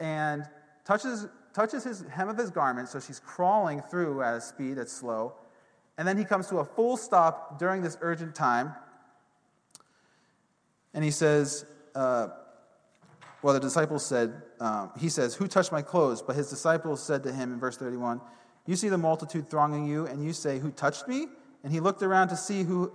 [0.00, 0.48] and
[0.84, 4.92] touches, touches his hem of his garment, so she's crawling through at a speed that's
[4.92, 5.34] slow.
[5.98, 8.74] And then he comes to a full stop during this urgent time
[10.94, 12.28] and he says, uh,
[13.42, 16.22] well, the disciples said, um, he says, Who touched my clothes?
[16.22, 18.20] But his disciples said to him in verse 31,
[18.66, 21.26] You see the multitude thronging you, and you say, Who touched me?
[21.62, 22.90] And he looked around to see who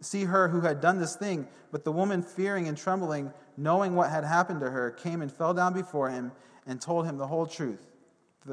[0.00, 1.48] see her who had done this thing.
[1.72, 5.52] But the woman, fearing and trembling, knowing what had happened to her, came and fell
[5.52, 6.30] down before him
[6.66, 7.87] and told him the whole truth.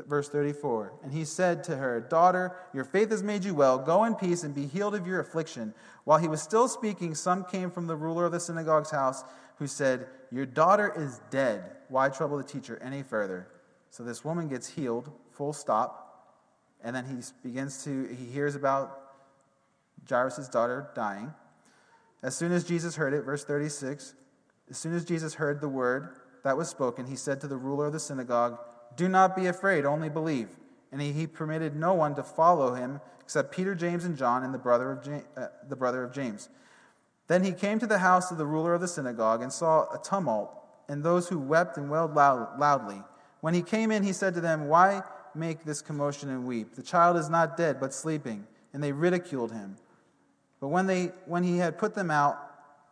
[0.08, 3.78] Verse 34 And he said to her, Daughter, your faith has made you well.
[3.78, 5.74] Go in peace and be healed of your affliction.
[6.04, 9.24] While he was still speaking, some came from the ruler of the synagogue's house
[9.58, 11.64] who said, Your daughter is dead.
[11.90, 13.48] Why trouble the teacher any further?
[13.90, 16.02] So this woman gets healed, full stop.
[16.84, 17.16] And then he
[17.48, 19.00] begins to, he hears about
[20.08, 21.34] Jairus' daughter dying.
[22.22, 24.14] As soon as Jesus heard it, verse 36,
[24.70, 27.88] as soon as Jesus heard the word that was spoken, he said to the ruler
[27.88, 28.60] of the synagogue,
[28.96, 30.50] do not be afraid, only believe.
[30.92, 34.54] And he, he permitted no one to follow him except Peter, James, and John, and
[34.54, 36.48] the brother, of James, uh, the brother of James.
[37.28, 40.00] Then he came to the house of the ruler of the synagogue and saw a
[40.04, 40.52] tumult
[40.88, 43.02] and those who wept and wailed loud, loudly.
[43.42, 45.02] When he came in, he said to them, Why
[45.34, 46.76] make this commotion and weep?
[46.76, 48.46] The child is not dead, but sleeping.
[48.74, 49.78] And they ridiculed him.
[50.60, 52.38] But when, they, when he had put them out,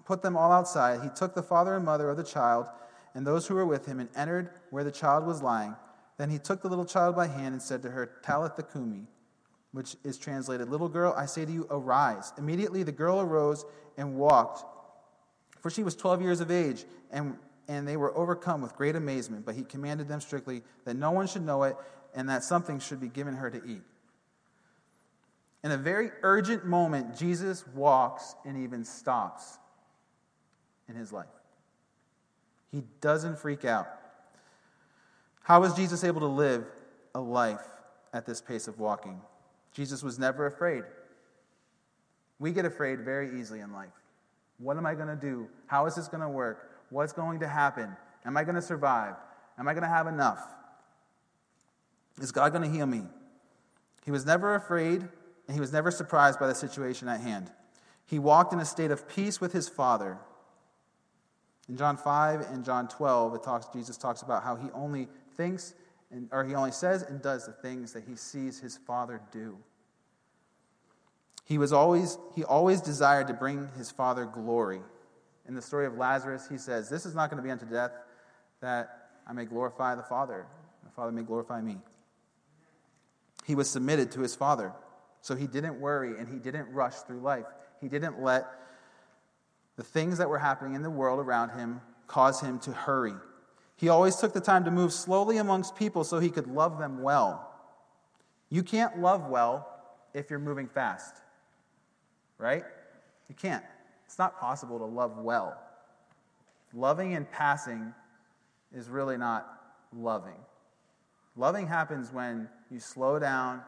[0.05, 2.67] put them all outside, he took the father and mother of the child
[3.15, 5.75] and those who were with him and entered where the child was lying.
[6.23, 9.07] Then he took the little child by hand and said to her, Talitha cumi,
[9.73, 12.31] which is translated, Little girl, I say to you, arise.
[12.37, 13.65] Immediately the girl arose
[13.97, 14.63] and walked,
[15.59, 17.35] for she was 12 years of age, and,
[17.67, 19.45] and they were overcome with great amazement.
[19.45, 21.75] But he commanded them strictly that no one should know it,
[22.15, 23.83] and that something should be given her to eat.
[25.61, 29.57] In a very urgent moment, Jesus walks and even stops
[30.87, 31.27] in his life.
[32.71, 33.89] He doesn't freak out.
[35.43, 36.65] How was Jesus able to live
[37.13, 37.65] a life
[38.13, 39.21] at this pace of walking?
[39.73, 40.83] Jesus was never afraid.
[42.39, 43.91] We get afraid very easily in life.
[44.57, 45.47] What am I going to do?
[45.67, 46.71] How is this going to work?
[46.89, 47.95] What's going to happen?
[48.25, 49.15] Am I going to survive?
[49.59, 50.41] Am I going to have enough?
[52.21, 53.03] Is God going to heal me?
[54.05, 57.51] He was never afraid, and he was never surprised by the situation at hand.
[58.05, 60.17] He walked in a state of peace with his Father.
[61.67, 65.73] In John 5 and John 12, it talks, Jesus talks about how he only thinks,
[66.11, 69.57] and, or he only says and does the things that he sees his Father do.
[71.45, 74.81] He was always he always desired to bring his father glory.
[75.45, 77.91] In the story of Lazarus, he says, "This is not going to be unto death
[78.61, 80.45] that I may glorify the Father,
[80.83, 81.79] the Father may glorify me."
[83.45, 84.73] He was submitted to his father.
[85.21, 87.45] So he didn't worry and he didn't rush through life.
[87.81, 88.45] He didn't let
[89.75, 93.15] the things that were happening in the world around him cause him to hurry.
[93.75, 97.01] He always took the time to move slowly amongst people so he could love them
[97.01, 97.49] well.
[98.49, 99.67] You can't love well
[100.13, 101.15] if you're moving fast,
[102.37, 102.63] right?
[103.27, 103.63] You can't.
[104.05, 105.59] It's not possible to love well.
[106.73, 107.93] Loving and passing
[108.75, 109.61] is really not
[109.91, 110.37] loving.
[111.35, 113.61] Loving happens when you slow down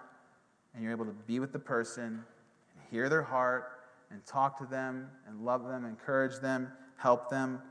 [0.73, 3.71] and you're able to be with the person and hear their heart
[4.11, 7.61] and talk to them and love them, encourage them, help them.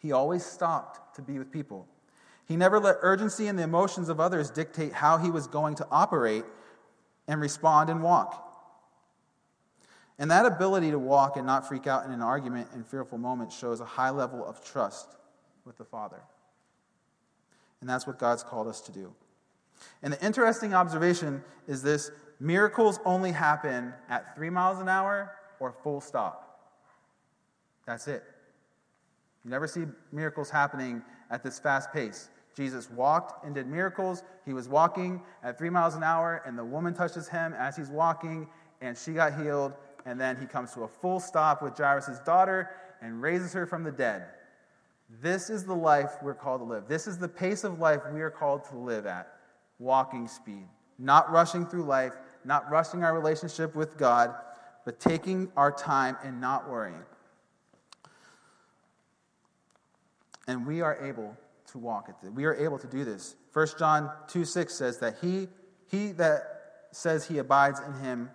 [0.00, 1.86] He always stopped to be with people.
[2.46, 5.86] He never let urgency and the emotions of others dictate how he was going to
[5.90, 6.44] operate
[7.28, 8.46] and respond and walk.
[10.18, 13.52] And that ability to walk and not freak out in an argument and fearful moment
[13.52, 15.16] shows a high level of trust
[15.64, 16.20] with the Father.
[17.80, 19.14] And that's what God's called us to do.
[20.02, 25.72] And the interesting observation is this miracles only happen at three miles an hour or
[25.72, 26.58] full stop.
[27.86, 28.24] That's it.
[29.44, 32.28] You never see miracles happening at this fast pace.
[32.54, 34.24] Jesus walked and did miracles.
[34.44, 37.88] He was walking at three miles an hour, and the woman touches him as he's
[37.88, 38.48] walking,
[38.80, 39.72] and she got healed.
[40.06, 42.70] And then he comes to a full stop with Jairus' daughter
[43.00, 44.24] and raises her from the dead.
[45.22, 46.86] This is the life we're called to live.
[46.86, 49.28] This is the pace of life we are called to live at
[49.78, 50.66] walking speed.
[50.98, 52.14] Not rushing through life,
[52.44, 54.34] not rushing our relationship with God,
[54.84, 57.02] but taking our time and not worrying.
[60.46, 61.36] And we are able
[61.72, 62.30] to walk at this.
[62.30, 63.36] We are able to do this.
[63.52, 65.48] 1 John 2 6 says that he,
[65.86, 66.42] he that
[66.92, 68.30] says he abides in him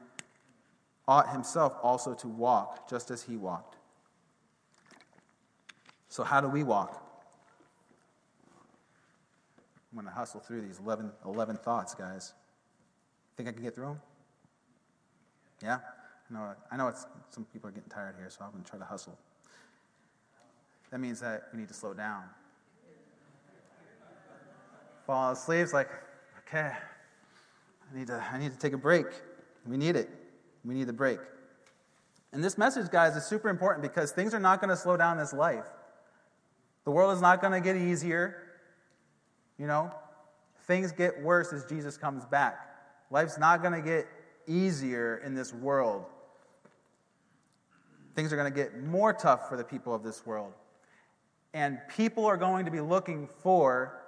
[1.08, 3.76] ought himself also to walk just as he walked.
[6.10, 7.02] So, how do we walk?
[9.92, 12.34] I'm going to hustle through these 11, 11 thoughts, guys.
[13.38, 14.02] Think I can get through them?
[15.64, 15.78] Yeah?
[16.30, 18.70] I know, I know it's, some people are getting tired here, so I'm going to
[18.70, 19.18] try to hustle.
[20.96, 22.24] That means that we need to slow down.
[25.06, 25.90] Fall asleep, it's like,
[26.48, 29.08] okay, I need, to, I need to take a break.
[29.68, 30.10] We need it.
[30.64, 31.20] We need the break.
[32.32, 35.18] And this message, guys, is super important because things are not going to slow down
[35.18, 35.66] this life.
[36.86, 38.38] The world is not going to get easier.
[39.60, 39.94] You know,
[40.66, 42.70] things get worse as Jesus comes back.
[43.12, 44.08] Life's not going to get
[44.48, 46.06] easier in this world.
[48.16, 50.54] Things are going to get more tough for the people of this world.
[51.56, 54.02] And people are going to be looking for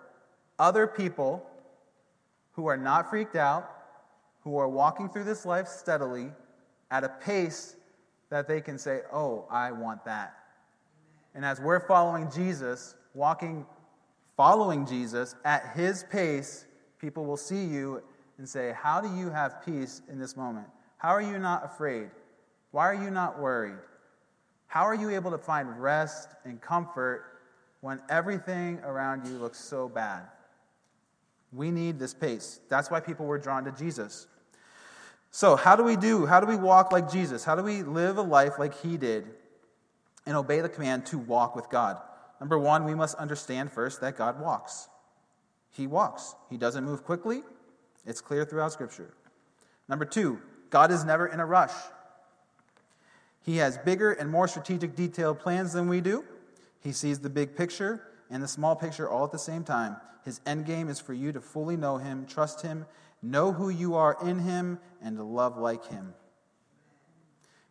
[0.59, 1.49] other people
[2.51, 3.71] who are not freaked out,
[4.41, 6.29] who are walking through this life steadily
[6.91, 7.77] at a pace
[8.29, 10.35] that they can say, Oh, I want that.
[11.35, 13.65] And as we're following Jesus, walking,
[14.35, 16.65] following Jesus at his pace,
[16.99, 18.03] people will see you
[18.37, 20.67] and say, How do you have peace in this moment?
[20.97, 22.09] How are you not afraid?
[22.71, 23.79] Why are you not worried?
[24.67, 27.36] How are you able to find rest and comfort
[27.81, 30.23] when everything around you looks so bad?
[31.53, 32.59] We need this pace.
[32.69, 34.27] That's why people were drawn to Jesus.
[35.31, 36.25] So, how do we do?
[36.25, 37.43] How do we walk like Jesus?
[37.43, 39.27] How do we live a life like he did?
[40.27, 41.97] and obey the command to walk with God.
[42.39, 44.89] Number one, we must understand first that God walks.
[45.71, 47.41] He walks, He doesn't move quickly.
[48.05, 49.13] It's clear throughout Scripture.
[49.87, 51.73] Number two, God is never in a rush.
[53.41, 56.25] He has bigger and more strategic, detailed plans than we do.
[56.79, 59.97] He sees the big picture and the small picture all at the same time.
[60.23, 62.85] His end game is for you to fully know Him, trust Him,
[63.21, 66.13] know who you are in Him, and to love like Him.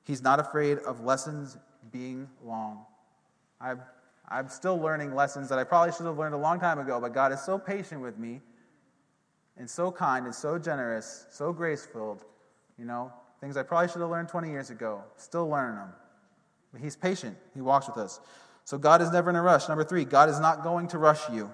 [0.05, 1.59] He's not afraid of lessons
[1.93, 2.85] being long.
[3.61, 3.81] I've,
[4.29, 7.13] I'm still learning lessons that I probably should have learned a long time ago, but
[7.13, 8.41] God is so patient with me
[9.57, 12.25] and so kind and so generous, so grace filled.
[12.79, 15.93] You know, things I probably should have learned 20 years ago, still learning them.
[16.73, 18.21] But He's patient, He walks with us.
[18.67, 19.69] So God is never in a rush.
[19.69, 21.53] Number three, God is not going to rush you,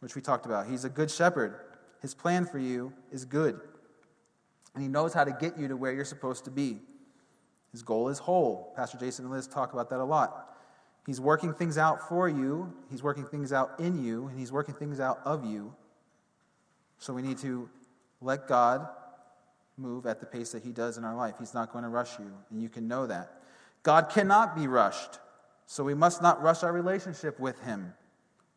[0.00, 0.66] which we talked about.
[0.66, 1.60] He's a good shepherd.
[2.00, 3.60] His plan for you is good.
[4.74, 6.80] And He knows how to get you to where you're supposed to be.
[7.70, 8.72] His goal is whole.
[8.74, 10.56] Pastor Jason and Liz talk about that a lot.
[11.04, 14.74] He's working things out for you, He's working things out in you, and He's working
[14.74, 15.74] things out of you.
[16.98, 17.68] So we need to
[18.22, 18.88] let God
[19.76, 21.34] move at the pace that He does in our life.
[21.38, 23.42] He's not going to rush you, and you can know that.
[23.82, 25.18] God cannot be rushed,
[25.66, 27.92] so we must not rush our relationship with Him,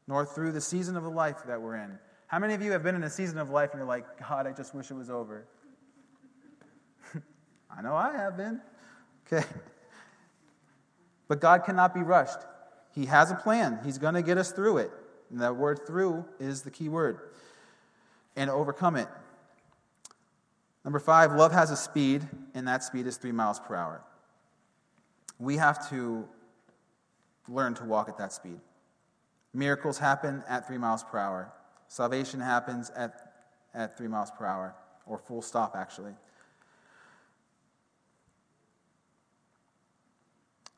[0.08, 1.98] nor through the season of the life that we're in.
[2.28, 4.48] How many of you have been in a season of life and you're like, God,
[4.48, 5.46] I just wish it was over?
[7.76, 8.62] I know I have been.
[9.26, 9.46] Okay.
[11.28, 12.40] But God cannot be rushed.
[12.94, 13.80] He has a plan.
[13.84, 14.92] He's going to get us through it.
[15.32, 17.20] And that word through is the key word.
[18.36, 19.08] And overcome it.
[20.84, 24.04] Number five, love has a speed, and that speed is three miles per hour.
[25.40, 26.28] We have to
[27.48, 28.60] learn to walk at that speed.
[29.54, 31.52] Miracles happen at three miles per hour.
[31.88, 33.34] Salvation happens at,
[33.74, 34.76] at three miles per hour,
[35.06, 36.14] or full stop, actually.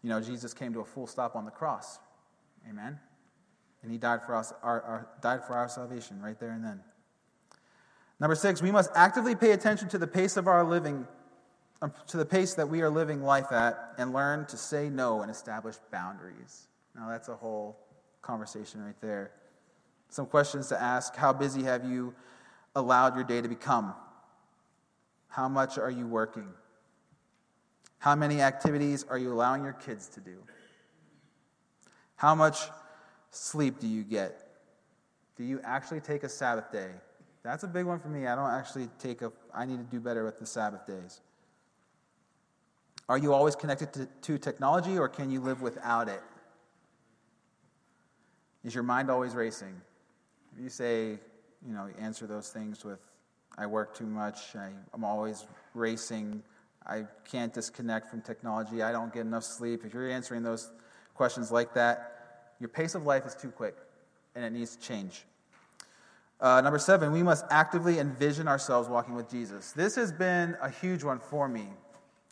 [0.03, 1.99] You know, Jesus came to a full stop on the cross.
[2.70, 2.99] Amen.
[3.84, 6.82] And he died for us, our, our, died for our salvation right there and then.
[8.20, 11.07] Number six, we must actively pay attention to the pace of our living,
[11.82, 15.21] Um, to the pace that we are living life at, and learn to say no
[15.21, 16.67] and establish boundaries.
[16.95, 17.78] Now, that's a whole
[18.21, 19.32] conversation right there.
[20.09, 22.15] Some questions to ask How busy have you
[22.75, 23.93] allowed your day to become?
[25.28, 26.47] How much are you working?
[27.99, 30.38] How many activities are you allowing your kids to do?
[32.15, 32.59] How much
[33.32, 34.47] sleep do you get?
[35.36, 36.89] Do you actually take a Sabbath day?
[37.43, 38.25] That's a big one for me.
[38.25, 41.21] I don't actually take a, I need to do better with the Sabbath days.
[43.10, 46.22] Are you always connected to, to technology or can you live without it?
[48.66, 49.82] Is your mind always racing?
[50.53, 51.20] If you say,
[51.66, 52.99] you know, answer those things with,
[53.58, 56.43] I work too much, I, I'm always racing,
[56.86, 59.86] I can't disconnect from technology, I don't get enough sleep.
[59.86, 60.72] If you're answering those
[61.16, 63.76] questions like that, your pace of life is too quick
[64.36, 65.24] and it needs to change.
[66.39, 69.72] Uh, number seven, we must actively envision ourselves walking with Jesus.
[69.72, 71.68] This has been a huge one for me.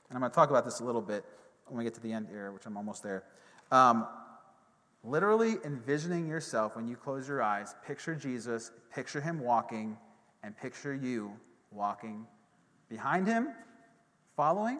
[0.09, 1.25] And I'm going to talk about this a little bit
[1.67, 3.23] when we get to the end here, which I'm almost there.
[3.71, 4.07] Um,
[5.03, 9.97] literally envisioning yourself when you close your eyes, picture Jesus, picture him walking,
[10.43, 11.33] and picture you
[11.71, 12.25] walking
[12.89, 13.49] behind him,
[14.35, 14.79] following,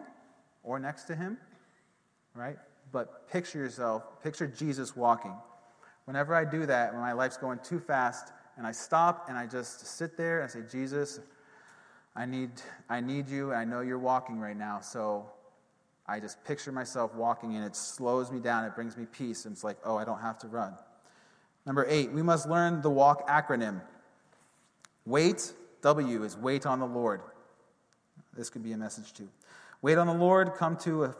[0.62, 1.38] or next to him,
[2.34, 2.56] right?
[2.92, 5.34] But picture yourself, picture Jesus walking.
[6.04, 9.46] Whenever I do that, when my life's going too fast, and I stop and I
[9.46, 11.20] just sit there and say, Jesus,
[12.16, 12.50] I need,
[12.88, 14.80] I need you, I know you're walking right now.
[14.80, 15.26] So
[16.06, 18.64] I just picture myself walking, and it slows me down.
[18.64, 19.44] It brings me peace.
[19.44, 20.74] And it's like, oh, I don't have to run.
[21.66, 23.80] Number eight, we must learn the walk acronym.
[25.04, 25.52] Wait,
[25.82, 27.20] W is wait on the Lord.
[28.36, 29.28] This could be a message too.
[29.82, 31.16] Wait on the Lord, come to a,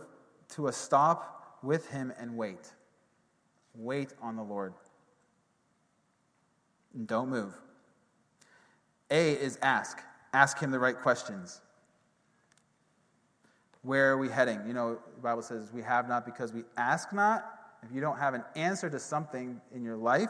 [0.50, 2.72] to a stop with Him and wait.
[3.74, 4.72] Wait on the Lord
[6.96, 7.54] and don't move.
[9.10, 9.98] A is ask.
[10.36, 11.62] Ask him the right questions.
[13.80, 14.60] Where are we heading?
[14.66, 17.46] You know, the Bible says we have not because we ask not.
[17.82, 20.28] If you don't have an answer to something in your life,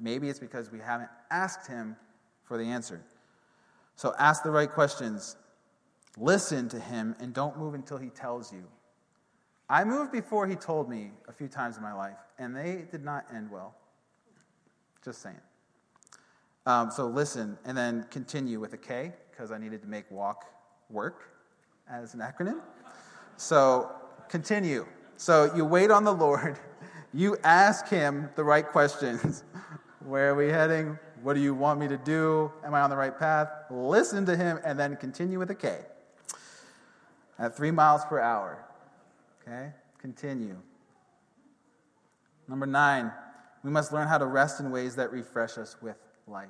[0.00, 1.94] maybe it's because we haven't asked him
[2.42, 3.00] for the answer.
[3.94, 5.36] So ask the right questions.
[6.18, 8.64] Listen to him and don't move until he tells you.
[9.70, 13.04] I moved before he told me a few times in my life, and they did
[13.04, 13.76] not end well.
[15.04, 15.38] Just saying.
[16.66, 20.46] Um, so listen and then continue with a K because I needed to make walk
[20.90, 21.30] work
[21.88, 22.60] as an acronym.
[23.36, 23.92] So
[24.28, 24.84] continue.
[25.16, 26.58] So you wait on the Lord.
[27.14, 29.42] You ask Him the right questions.
[30.04, 30.98] Where are we heading?
[31.22, 32.52] What do you want me to do?
[32.62, 33.48] Am I on the right path?
[33.70, 35.78] Listen to Him and then continue with a K
[37.38, 38.66] at three miles per hour.
[39.40, 39.72] Okay?
[39.98, 40.56] Continue.
[42.48, 43.10] Number nine,
[43.62, 45.96] we must learn how to rest in ways that refresh us with
[46.26, 46.48] life.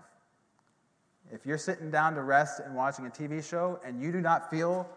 [1.33, 4.51] If you're sitting down to rest and watching a TV show and you do not
[4.51, 4.89] feel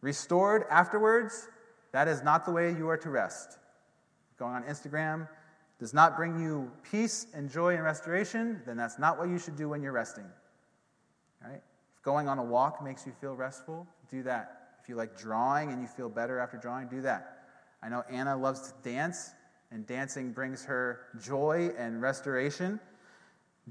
[0.00, 1.48] restored afterwards,
[1.92, 3.58] that is not the way you are to rest.
[4.38, 5.28] Going on Instagram
[5.78, 9.56] does not bring you peace and joy and restoration, then that's not what you should
[9.56, 10.26] do when you're resting.
[11.42, 11.60] Right?
[11.96, 14.76] If going on a walk makes you feel restful, do that.
[14.82, 17.38] If you like drawing and you feel better after drawing, do that.
[17.82, 19.32] I know Anna loves to dance,
[19.70, 22.80] and dancing brings her joy and restoration.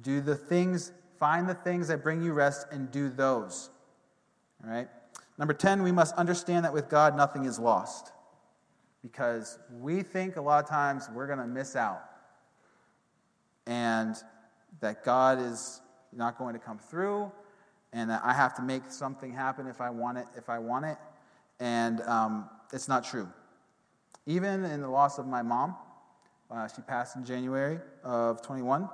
[0.02, 3.70] Do the things, find the things that bring you rest and do those.
[4.64, 4.88] All right?
[5.38, 8.12] Number 10, we must understand that with God, nothing is lost.
[9.02, 12.04] Because we think a lot of times we're going to miss out.
[13.66, 14.16] And
[14.82, 15.82] that God is
[16.12, 17.32] not going to come through.
[17.94, 20.86] And that I have to make something happen if I want it, if I want
[20.86, 20.98] it.
[21.60, 23.28] And um, it's not true.
[24.26, 25.76] Even in the loss of my mom,
[26.52, 28.90] uh, she passed in January of 21.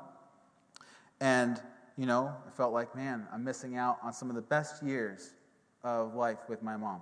[1.19, 1.61] And,
[1.97, 5.33] you know, I felt like, man, I'm missing out on some of the best years
[5.83, 7.01] of life with my mom.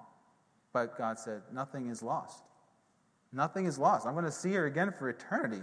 [0.71, 2.43] But God said, nothing is lost.
[3.31, 4.05] Nothing is lost.
[4.05, 5.61] I'm going to see her again for eternity.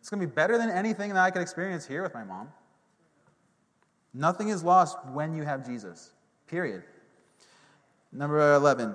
[0.00, 2.48] It's going to be better than anything that I could experience here with my mom.
[4.14, 6.12] Nothing is lost when you have Jesus,
[6.46, 6.84] period.
[8.12, 8.94] Number 11.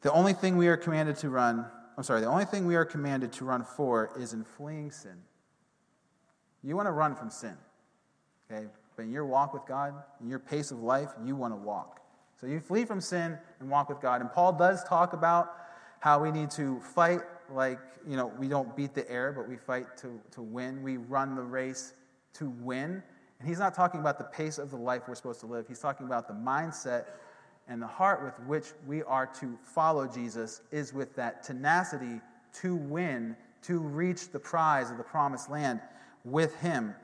[0.00, 1.64] The only thing we are commanded to run,
[1.96, 5.18] I'm sorry, the only thing we are commanded to run for is in fleeing sin.
[6.62, 7.56] You want to run from sin.
[8.50, 8.66] Okay?
[8.96, 12.00] But in your walk with God, in your pace of life, you want to walk.
[12.40, 14.20] So you flee from sin and walk with God.
[14.20, 15.54] And Paul does talk about
[16.00, 19.56] how we need to fight like, you know, we don't beat the air, but we
[19.56, 20.82] fight to, to win.
[20.82, 21.94] We run the race
[22.34, 23.02] to win.
[23.38, 25.66] And he's not talking about the pace of the life we're supposed to live.
[25.68, 27.04] He's talking about the mindset
[27.68, 32.20] and the heart with which we are to follow Jesus is with that tenacity
[32.54, 35.80] to win, to reach the prize of the promised land
[36.24, 36.94] with him.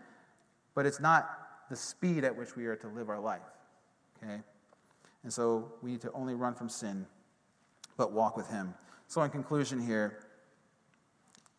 [0.74, 1.28] But it's not
[1.70, 3.42] the speed at which we are to live our life.
[4.22, 4.40] Okay?
[5.22, 7.06] And so we need to only run from sin,
[7.96, 8.74] but walk with him.
[9.08, 10.20] So, in conclusion, here,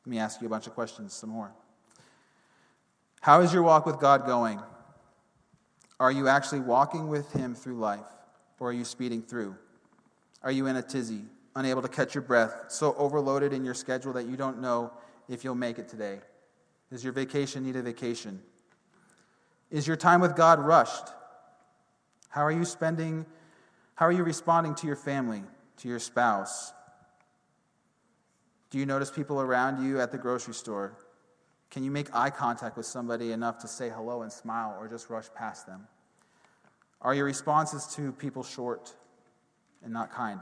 [0.05, 1.51] let me ask you a bunch of questions, some more.
[3.21, 4.59] How is your walk with God going?
[5.99, 8.05] Are you actually walking with Him through life,
[8.59, 9.55] or are you speeding through?
[10.41, 11.23] Are you in a tizzy,
[11.55, 14.93] unable to catch your breath, so overloaded in your schedule that you don't know
[15.27, 16.19] if you'll make it today?
[16.89, 18.41] Does your vacation need a vacation?
[19.69, 21.07] Is your time with God rushed?
[22.29, 23.25] How are you spending?
[23.95, 25.43] How are you responding to your family,
[25.77, 26.73] to your spouse?
[28.69, 30.93] Do you notice people around you at the grocery store?
[31.71, 35.09] Can you make eye contact with somebody enough to say hello and smile or just
[35.09, 35.87] rush past them?
[37.01, 38.95] Are your responses to people short
[39.83, 40.41] and not kind?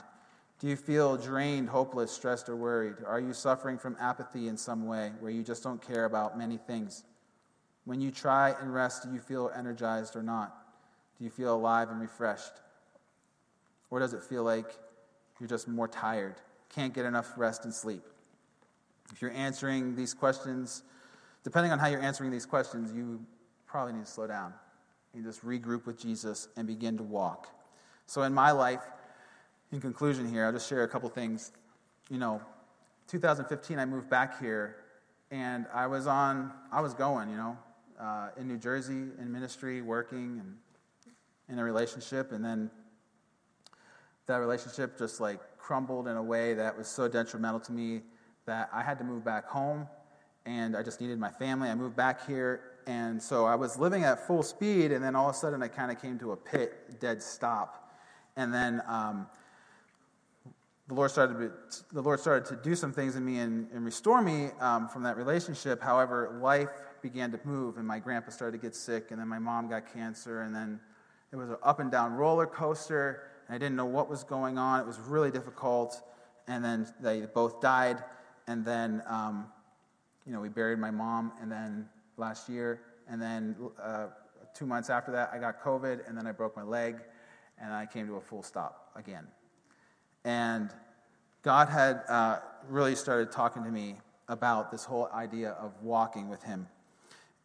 [0.59, 2.95] Do you feel drained, hopeless, stressed, or worried?
[3.05, 6.57] Are you suffering from apathy in some way where you just don't care about many
[6.57, 7.03] things?
[7.85, 10.55] When you try and rest, do you feel energized or not?
[11.17, 12.53] Do you feel alive and refreshed?
[13.91, 14.65] Or does it feel like
[15.39, 16.35] you're just more tired,
[16.69, 18.03] can't get enough rest and sleep?
[19.13, 20.83] If you're answering these questions,
[21.43, 23.23] depending on how you're answering these questions, you
[23.67, 24.53] probably need to slow down.
[25.13, 27.47] You just regroup with Jesus and begin to walk.
[28.05, 28.81] So, in my life,
[29.71, 31.51] in conclusion here, I'll just share a couple things.
[32.09, 32.41] You know,
[33.07, 34.77] 2015, I moved back here,
[35.31, 37.57] and I was on, I was going, you know,
[37.99, 40.55] uh, in New Jersey in ministry, working, and
[41.49, 42.69] in a relationship, and then
[44.25, 48.01] that relationship just like crumbled in a way that was so detrimental to me
[48.45, 49.87] that I had to move back home
[50.47, 51.69] and I just needed my family.
[51.69, 55.29] I moved back here, and so I was living at full speed, and then all
[55.29, 57.91] of a sudden I kind of came to a pit, dead stop.
[58.37, 59.27] And then um,
[60.87, 63.83] the Lord started to, the Lord started to do some things in me and, and
[63.83, 65.81] restore me um, from that relationship.
[65.81, 66.69] However, life
[67.01, 69.91] began to move, and my grandpa started to get sick, and then my mom got
[69.93, 70.79] cancer, and then
[71.31, 74.57] it was an up and down roller coaster, and I didn't know what was going
[74.57, 74.79] on.
[74.79, 76.01] It was really difficult,
[76.47, 78.01] and then they both died,
[78.47, 79.47] and then um,
[80.25, 82.79] you know we buried my mom, and then last year,
[83.09, 84.07] and then uh,
[84.53, 86.95] two months after that, I got COVID, and then I broke my leg,
[87.59, 89.27] and I came to a full stop again.
[90.27, 90.71] And
[91.41, 93.95] God had uh, really started talking to me
[94.27, 96.67] about this whole idea of walking with Him.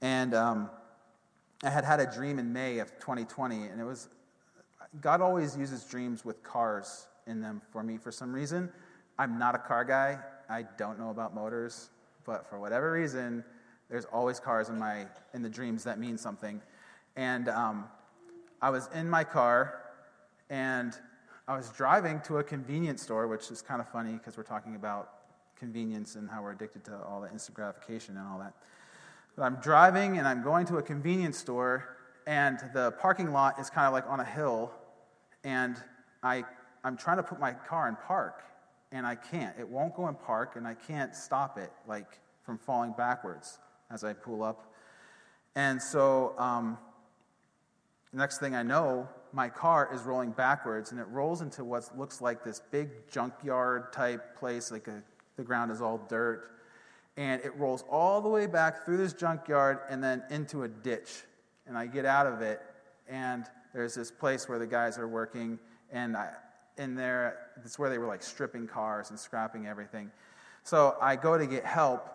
[0.01, 0.69] And um,
[1.63, 4.09] I had had a dream in May of 2020, and it was
[5.01, 8.69] God always uses dreams with cars in them for me for some reason.
[9.17, 10.19] I'm not a car guy.
[10.51, 11.91] I don't know about motors,
[12.27, 13.45] but for whatever reason,
[13.91, 16.61] there's always cars in my in the dreams that mean something.
[17.15, 17.85] And um,
[18.61, 19.85] I was in my car,
[20.51, 20.99] and
[21.49, 24.77] I was driving to a convenience store, which is kind of funny because we're talking
[24.77, 25.11] about
[25.57, 28.53] convenience and how we're addicted to all the instant gratification and all that.
[29.37, 31.97] But I'm driving and I'm going to a convenience store,
[32.29, 34.71] and the parking lot is kind of like on a hill,
[35.43, 35.77] and
[36.23, 36.45] I,
[36.85, 38.45] I'm trying to put my car in park,
[38.93, 39.59] and I can't.
[39.59, 43.59] It won't go in park, and I can't stop it, like from falling backwards
[43.91, 44.73] as I pull up.
[45.57, 46.79] And so, um,
[48.13, 52.21] next thing I know, my car is rolling backwards, and it rolls into what looks
[52.21, 55.03] like this big junkyard type place, like a,
[55.37, 56.53] the ground is all dirt
[57.17, 61.25] and it rolls all the way back through this junkyard and then into a ditch.
[61.67, 62.61] And I get out of it,
[63.09, 63.45] and
[63.75, 65.59] there's this place where the guys are working,
[65.93, 66.31] and I,
[66.79, 70.11] in there, it's where they were like stripping cars and scrapping everything.
[70.65, 72.09] So I go to get help,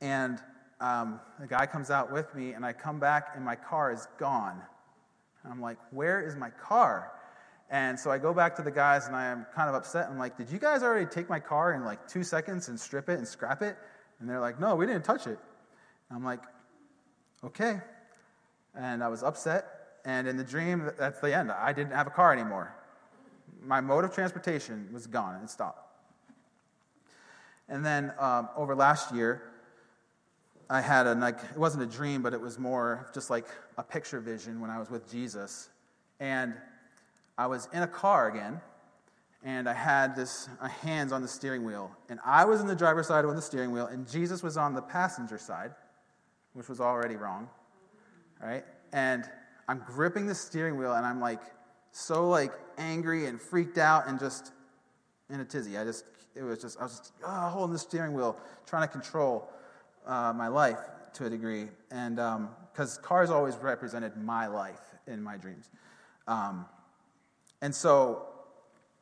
[0.00, 0.38] and
[0.80, 4.08] um, the guy comes out with me, and I come back, and my car is
[4.18, 4.60] gone.
[5.42, 7.12] And I'm like, where is my car?
[7.70, 10.08] And so I go back to the guys and I am kind of upset.
[10.10, 13.08] I'm like, did you guys already take my car in like two seconds and strip
[13.08, 13.76] it and scrap it?
[14.18, 15.38] And they're like, no, we didn't touch it.
[16.08, 16.42] And I'm like,
[17.44, 17.80] okay.
[18.74, 19.66] And I was upset.
[20.04, 21.52] And in the dream, that's the end.
[21.52, 22.74] I didn't have a car anymore.
[23.62, 25.86] My mode of transportation was gone and it stopped.
[27.68, 29.42] And then um, over last year,
[30.70, 33.44] I had a, like, it wasn't a dream, but it was more just like
[33.76, 35.68] a picture vision when I was with Jesus.
[36.20, 36.54] And
[37.36, 38.60] I was in a car again,
[39.42, 42.76] and I had this uh, hands on the steering wheel, and I was in the
[42.76, 45.72] driver's side on the steering wheel, and Jesus was on the passenger side,
[46.52, 47.48] which was already wrong,
[48.40, 48.64] right?
[48.92, 49.24] And
[49.68, 51.40] I'm gripping the steering wheel, and I'm like
[51.90, 54.52] so like angry and freaked out and just
[55.30, 55.78] in a tizzy.
[55.78, 56.04] I just
[56.36, 58.36] it was just I was just oh, holding the steering wheel,
[58.66, 59.48] trying to control
[60.10, 60.78] uh, my life
[61.14, 65.70] to a degree, and because um, cars always represented my life in my dreams,
[66.26, 66.66] um,
[67.62, 68.26] and so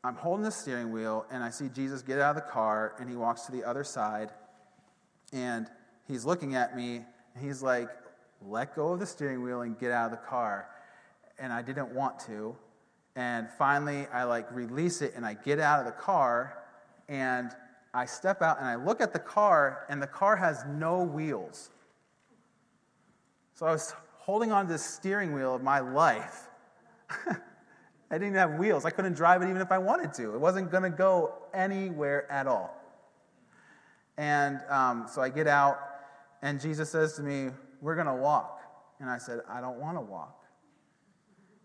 [0.04, 3.08] I'm holding the steering wheel, and I see Jesus get out of the car, and
[3.08, 4.30] he walks to the other side,
[5.32, 5.66] and
[6.06, 7.04] he's looking at me,
[7.34, 7.88] and he's like,
[8.46, 10.68] "Let go of the steering wheel and get out of the car,"
[11.38, 12.56] and I didn't want to.
[13.16, 16.62] And finally, I like release it and I get out of the car
[17.08, 17.50] and
[17.98, 21.70] I step out and I look at the car, and the car has no wheels.
[23.54, 26.46] So I was holding on to the steering wheel of my life.
[27.10, 28.84] I didn't have wheels.
[28.84, 30.32] I couldn't drive it even if I wanted to.
[30.32, 32.72] It wasn't going to go anywhere at all.
[34.16, 35.80] And um, so I get out,
[36.40, 37.50] and Jesus says to me,
[37.80, 38.60] We're going to walk.
[39.00, 40.44] And I said, I don't want to walk.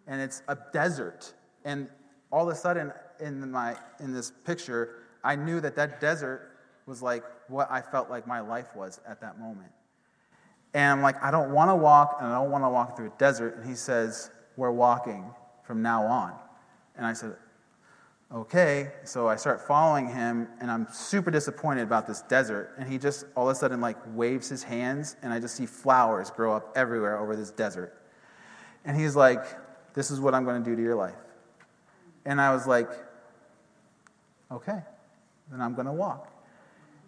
[0.07, 1.31] And it's a desert.
[1.63, 1.89] And
[2.31, 6.51] all of a sudden, in, my, in this picture, I knew that that desert
[6.85, 9.71] was like what I felt like my life was at that moment.
[10.73, 13.07] And I'm like, I don't want to walk, and I don't want to walk through
[13.07, 13.57] a desert.
[13.57, 15.25] And he says, We're walking
[15.63, 16.33] from now on.
[16.97, 17.35] And I said,
[18.33, 18.91] Okay.
[19.03, 22.73] So I start following him, and I'm super disappointed about this desert.
[22.79, 25.67] And he just all of a sudden like waves his hands, and I just see
[25.67, 28.01] flowers grow up everywhere over this desert.
[28.83, 29.45] And he's like,
[29.93, 31.13] This is what I'm going to do to your life.
[32.25, 32.89] And I was like,
[34.51, 34.81] Okay
[35.53, 36.29] then I'm going to walk.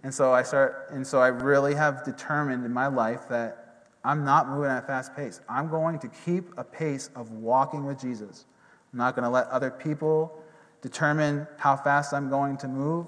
[0.03, 3.65] And so I start, and so I really have determined in my life that
[4.03, 5.41] I'm not moving at a fast pace.
[5.49, 8.45] I'm going to keep a pace of walking with Jesus.
[8.93, 10.43] I'm not going to let other people
[10.81, 13.07] determine how fast I'm going to move.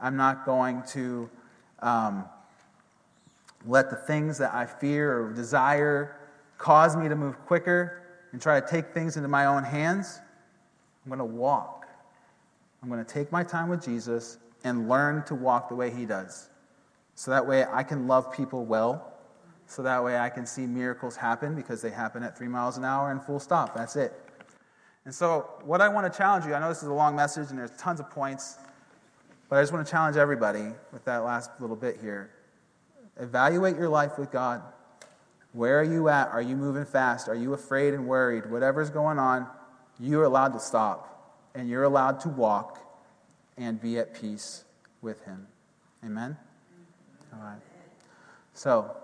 [0.00, 1.28] I'm not going to
[1.80, 2.24] um,
[3.66, 6.16] let the things that I fear or desire
[6.56, 10.20] cause me to move quicker and try to take things into my own hands.
[11.04, 11.86] I'm going to walk.
[12.80, 14.38] I'm going to take my time with Jesus
[14.68, 16.48] and learn to walk the way He does.
[17.14, 19.12] So that way I can love people well.
[19.66, 22.84] So that way I can see miracles happen because they happen at three miles an
[22.84, 23.74] hour and full stop.
[23.74, 24.14] That's it.
[25.04, 27.50] And so, what I want to challenge you, I know this is a long message
[27.50, 28.58] and there's tons of points,
[29.48, 32.30] but I just want to challenge everybody with that last little bit here.
[33.18, 34.62] Evaluate your life with God.
[35.52, 36.28] Where are you at?
[36.28, 37.28] Are you moving fast?
[37.28, 38.50] Are you afraid and worried?
[38.50, 39.46] Whatever's going on,
[39.98, 41.08] you're allowed to stop
[41.54, 42.87] and you're allowed to walk
[43.58, 44.64] and be at peace
[45.02, 45.46] with him.
[46.04, 46.36] Amen?
[47.32, 47.60] All right.
[48.54, 48.96] So,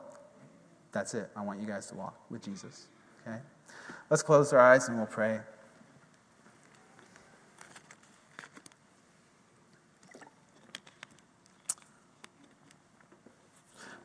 [0.93, 1.29] that's it.
[1.37, 2.87] I want you guys to walk with Jesus.
[3.27, 3.39] Okay?
[4.09, 5.41] Let's close our eyes and we'll pray.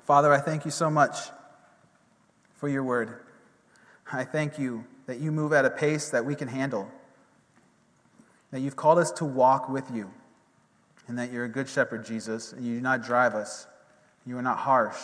[0.06, 1.16] Father, I thank you so much
[2.56, 3.20] for your word.
[4.12, 6.92] I thank you that you move at a pace that we can handle,
[8.50, 10.12] that you've called us to walk with you
[11.10, 13.66] and that you're a good shepherd, Jesus, and you do not drive us.
[14.26, 14.98] You are not harsh.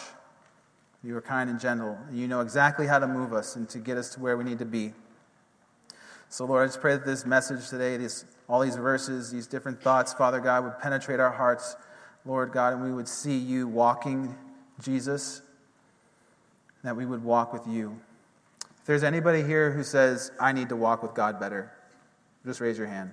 [1.04, 1.98] You are kind and gentle.
[2.08, 4.44] And you know exactly how to move us and to get us to where we
[4.44, 4.94] need to be.
[6.30, 9.82] So, Lord, I just pray that this message today, this, all these verses, these different
[9.82, 11.76] thoughts, Father God, would penetrate our hearts,
[12.24, 14.36] Lord God, and we would see you walking,
[14.82, 15.42] Jesus,
[16.84, 18.00] that we would walk with you.
[18.80, 21.72] If there's anybody here who says, I need to walk with God better,
[22.46, 23.12] just raise your hand.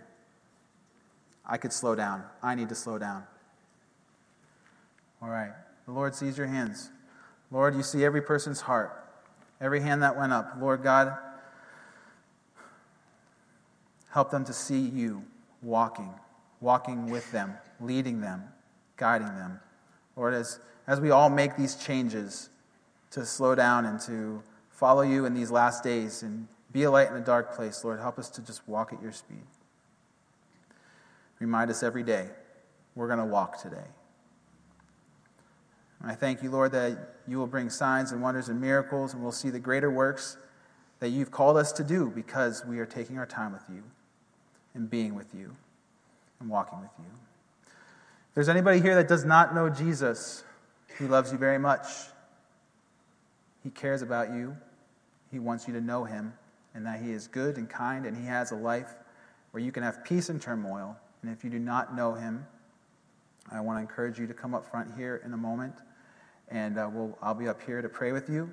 [1.47, 2.25] I could slow down.
[2.43, 3.25] I need to slow down.
[5.21, 5.53] All right.
[5.87, 6.91] The Lord sees your hands.
[7.51, 9.05] Lord, you see every person's heart,
[9.61, 10.55] every hand that went up.
[10.59, 11.17] Lord God,
[14.11, 15.25] help them to see you
[15.63, 16.11] walking,
[16.61, 18.45] walking with them, leading them,
[18.97, 19.61] guiding them.
[20.17, 22.49] Lord, as, as we all make these changes
[23.11, 27.09] to slow down and to follow you in these last days and be a light
[27.09, 29.45] in a dark place, Lord, help us to just walk at your speed.
[31.43, 32.29] Remind us every day
[32.95, 33.89] we're going to walk today.
[36.01, 39.21] And I thank you, Lord, that you will bring signs and wonders and miracles, and
[39.21, 40.37] we'll see the greater works
[41.01, 43.83] that you've called us to do because we are taking our time with you
[44.75, 45.57] and being with you
[46.39, 47.11] and walking with you.
[47.65, 50.45] If there's anybody here that does not know Jesus,
[50.97, 51.87] he loves you very much.
[53.65, 54.57] He cares about you.
[55.33, 56.35] He wants you to know him
[56.73, 58.95] and that he is good and kind and he has a life
[59.51, 62.47] where you can have peace and turmoil and if you do not know him,
[63.51, 65.75] I want to encourage you to come up front here in a moment,
[66.49, 68.51] and uh, we'll, I'll be up here to pray with you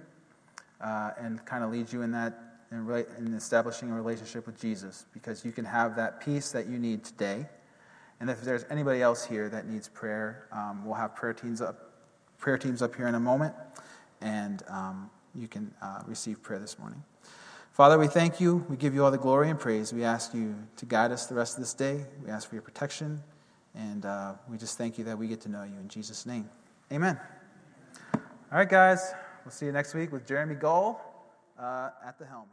[0.82, 4.60] uh, and kind of lead you in that in, right, and establishing a relationship with
[4.60, 7.48] Jesus because you can have that peace that you need today.
[8.20, 11.92] And if there's anybody else here that needs prayer, um, we'll have prayer teams up,
[12.38, 13.56] prayer teams up here in a moment,
[14.22, 17.02] and um, you can uh, receive prayer this morning.
[17.80, 18.66] Father, we thank you.
[18.68, 19.94] We give you all the glory and praise.
[19.94, 22.04] We ask you to guide us the rest of this day.
[22.22, 23.24] We ask for your protection,
[23.74, 26.50] and uh, we just thank you that we get to know you in Jesus' name.
[26.92, 27.18] Amen.
[28.14, 28.20] All
[28.52, 29.14] right, guys.
[29.46, 31.00] We'll see you next week with Jeremy Gull
[31.58, 32.48] uh, at the helm.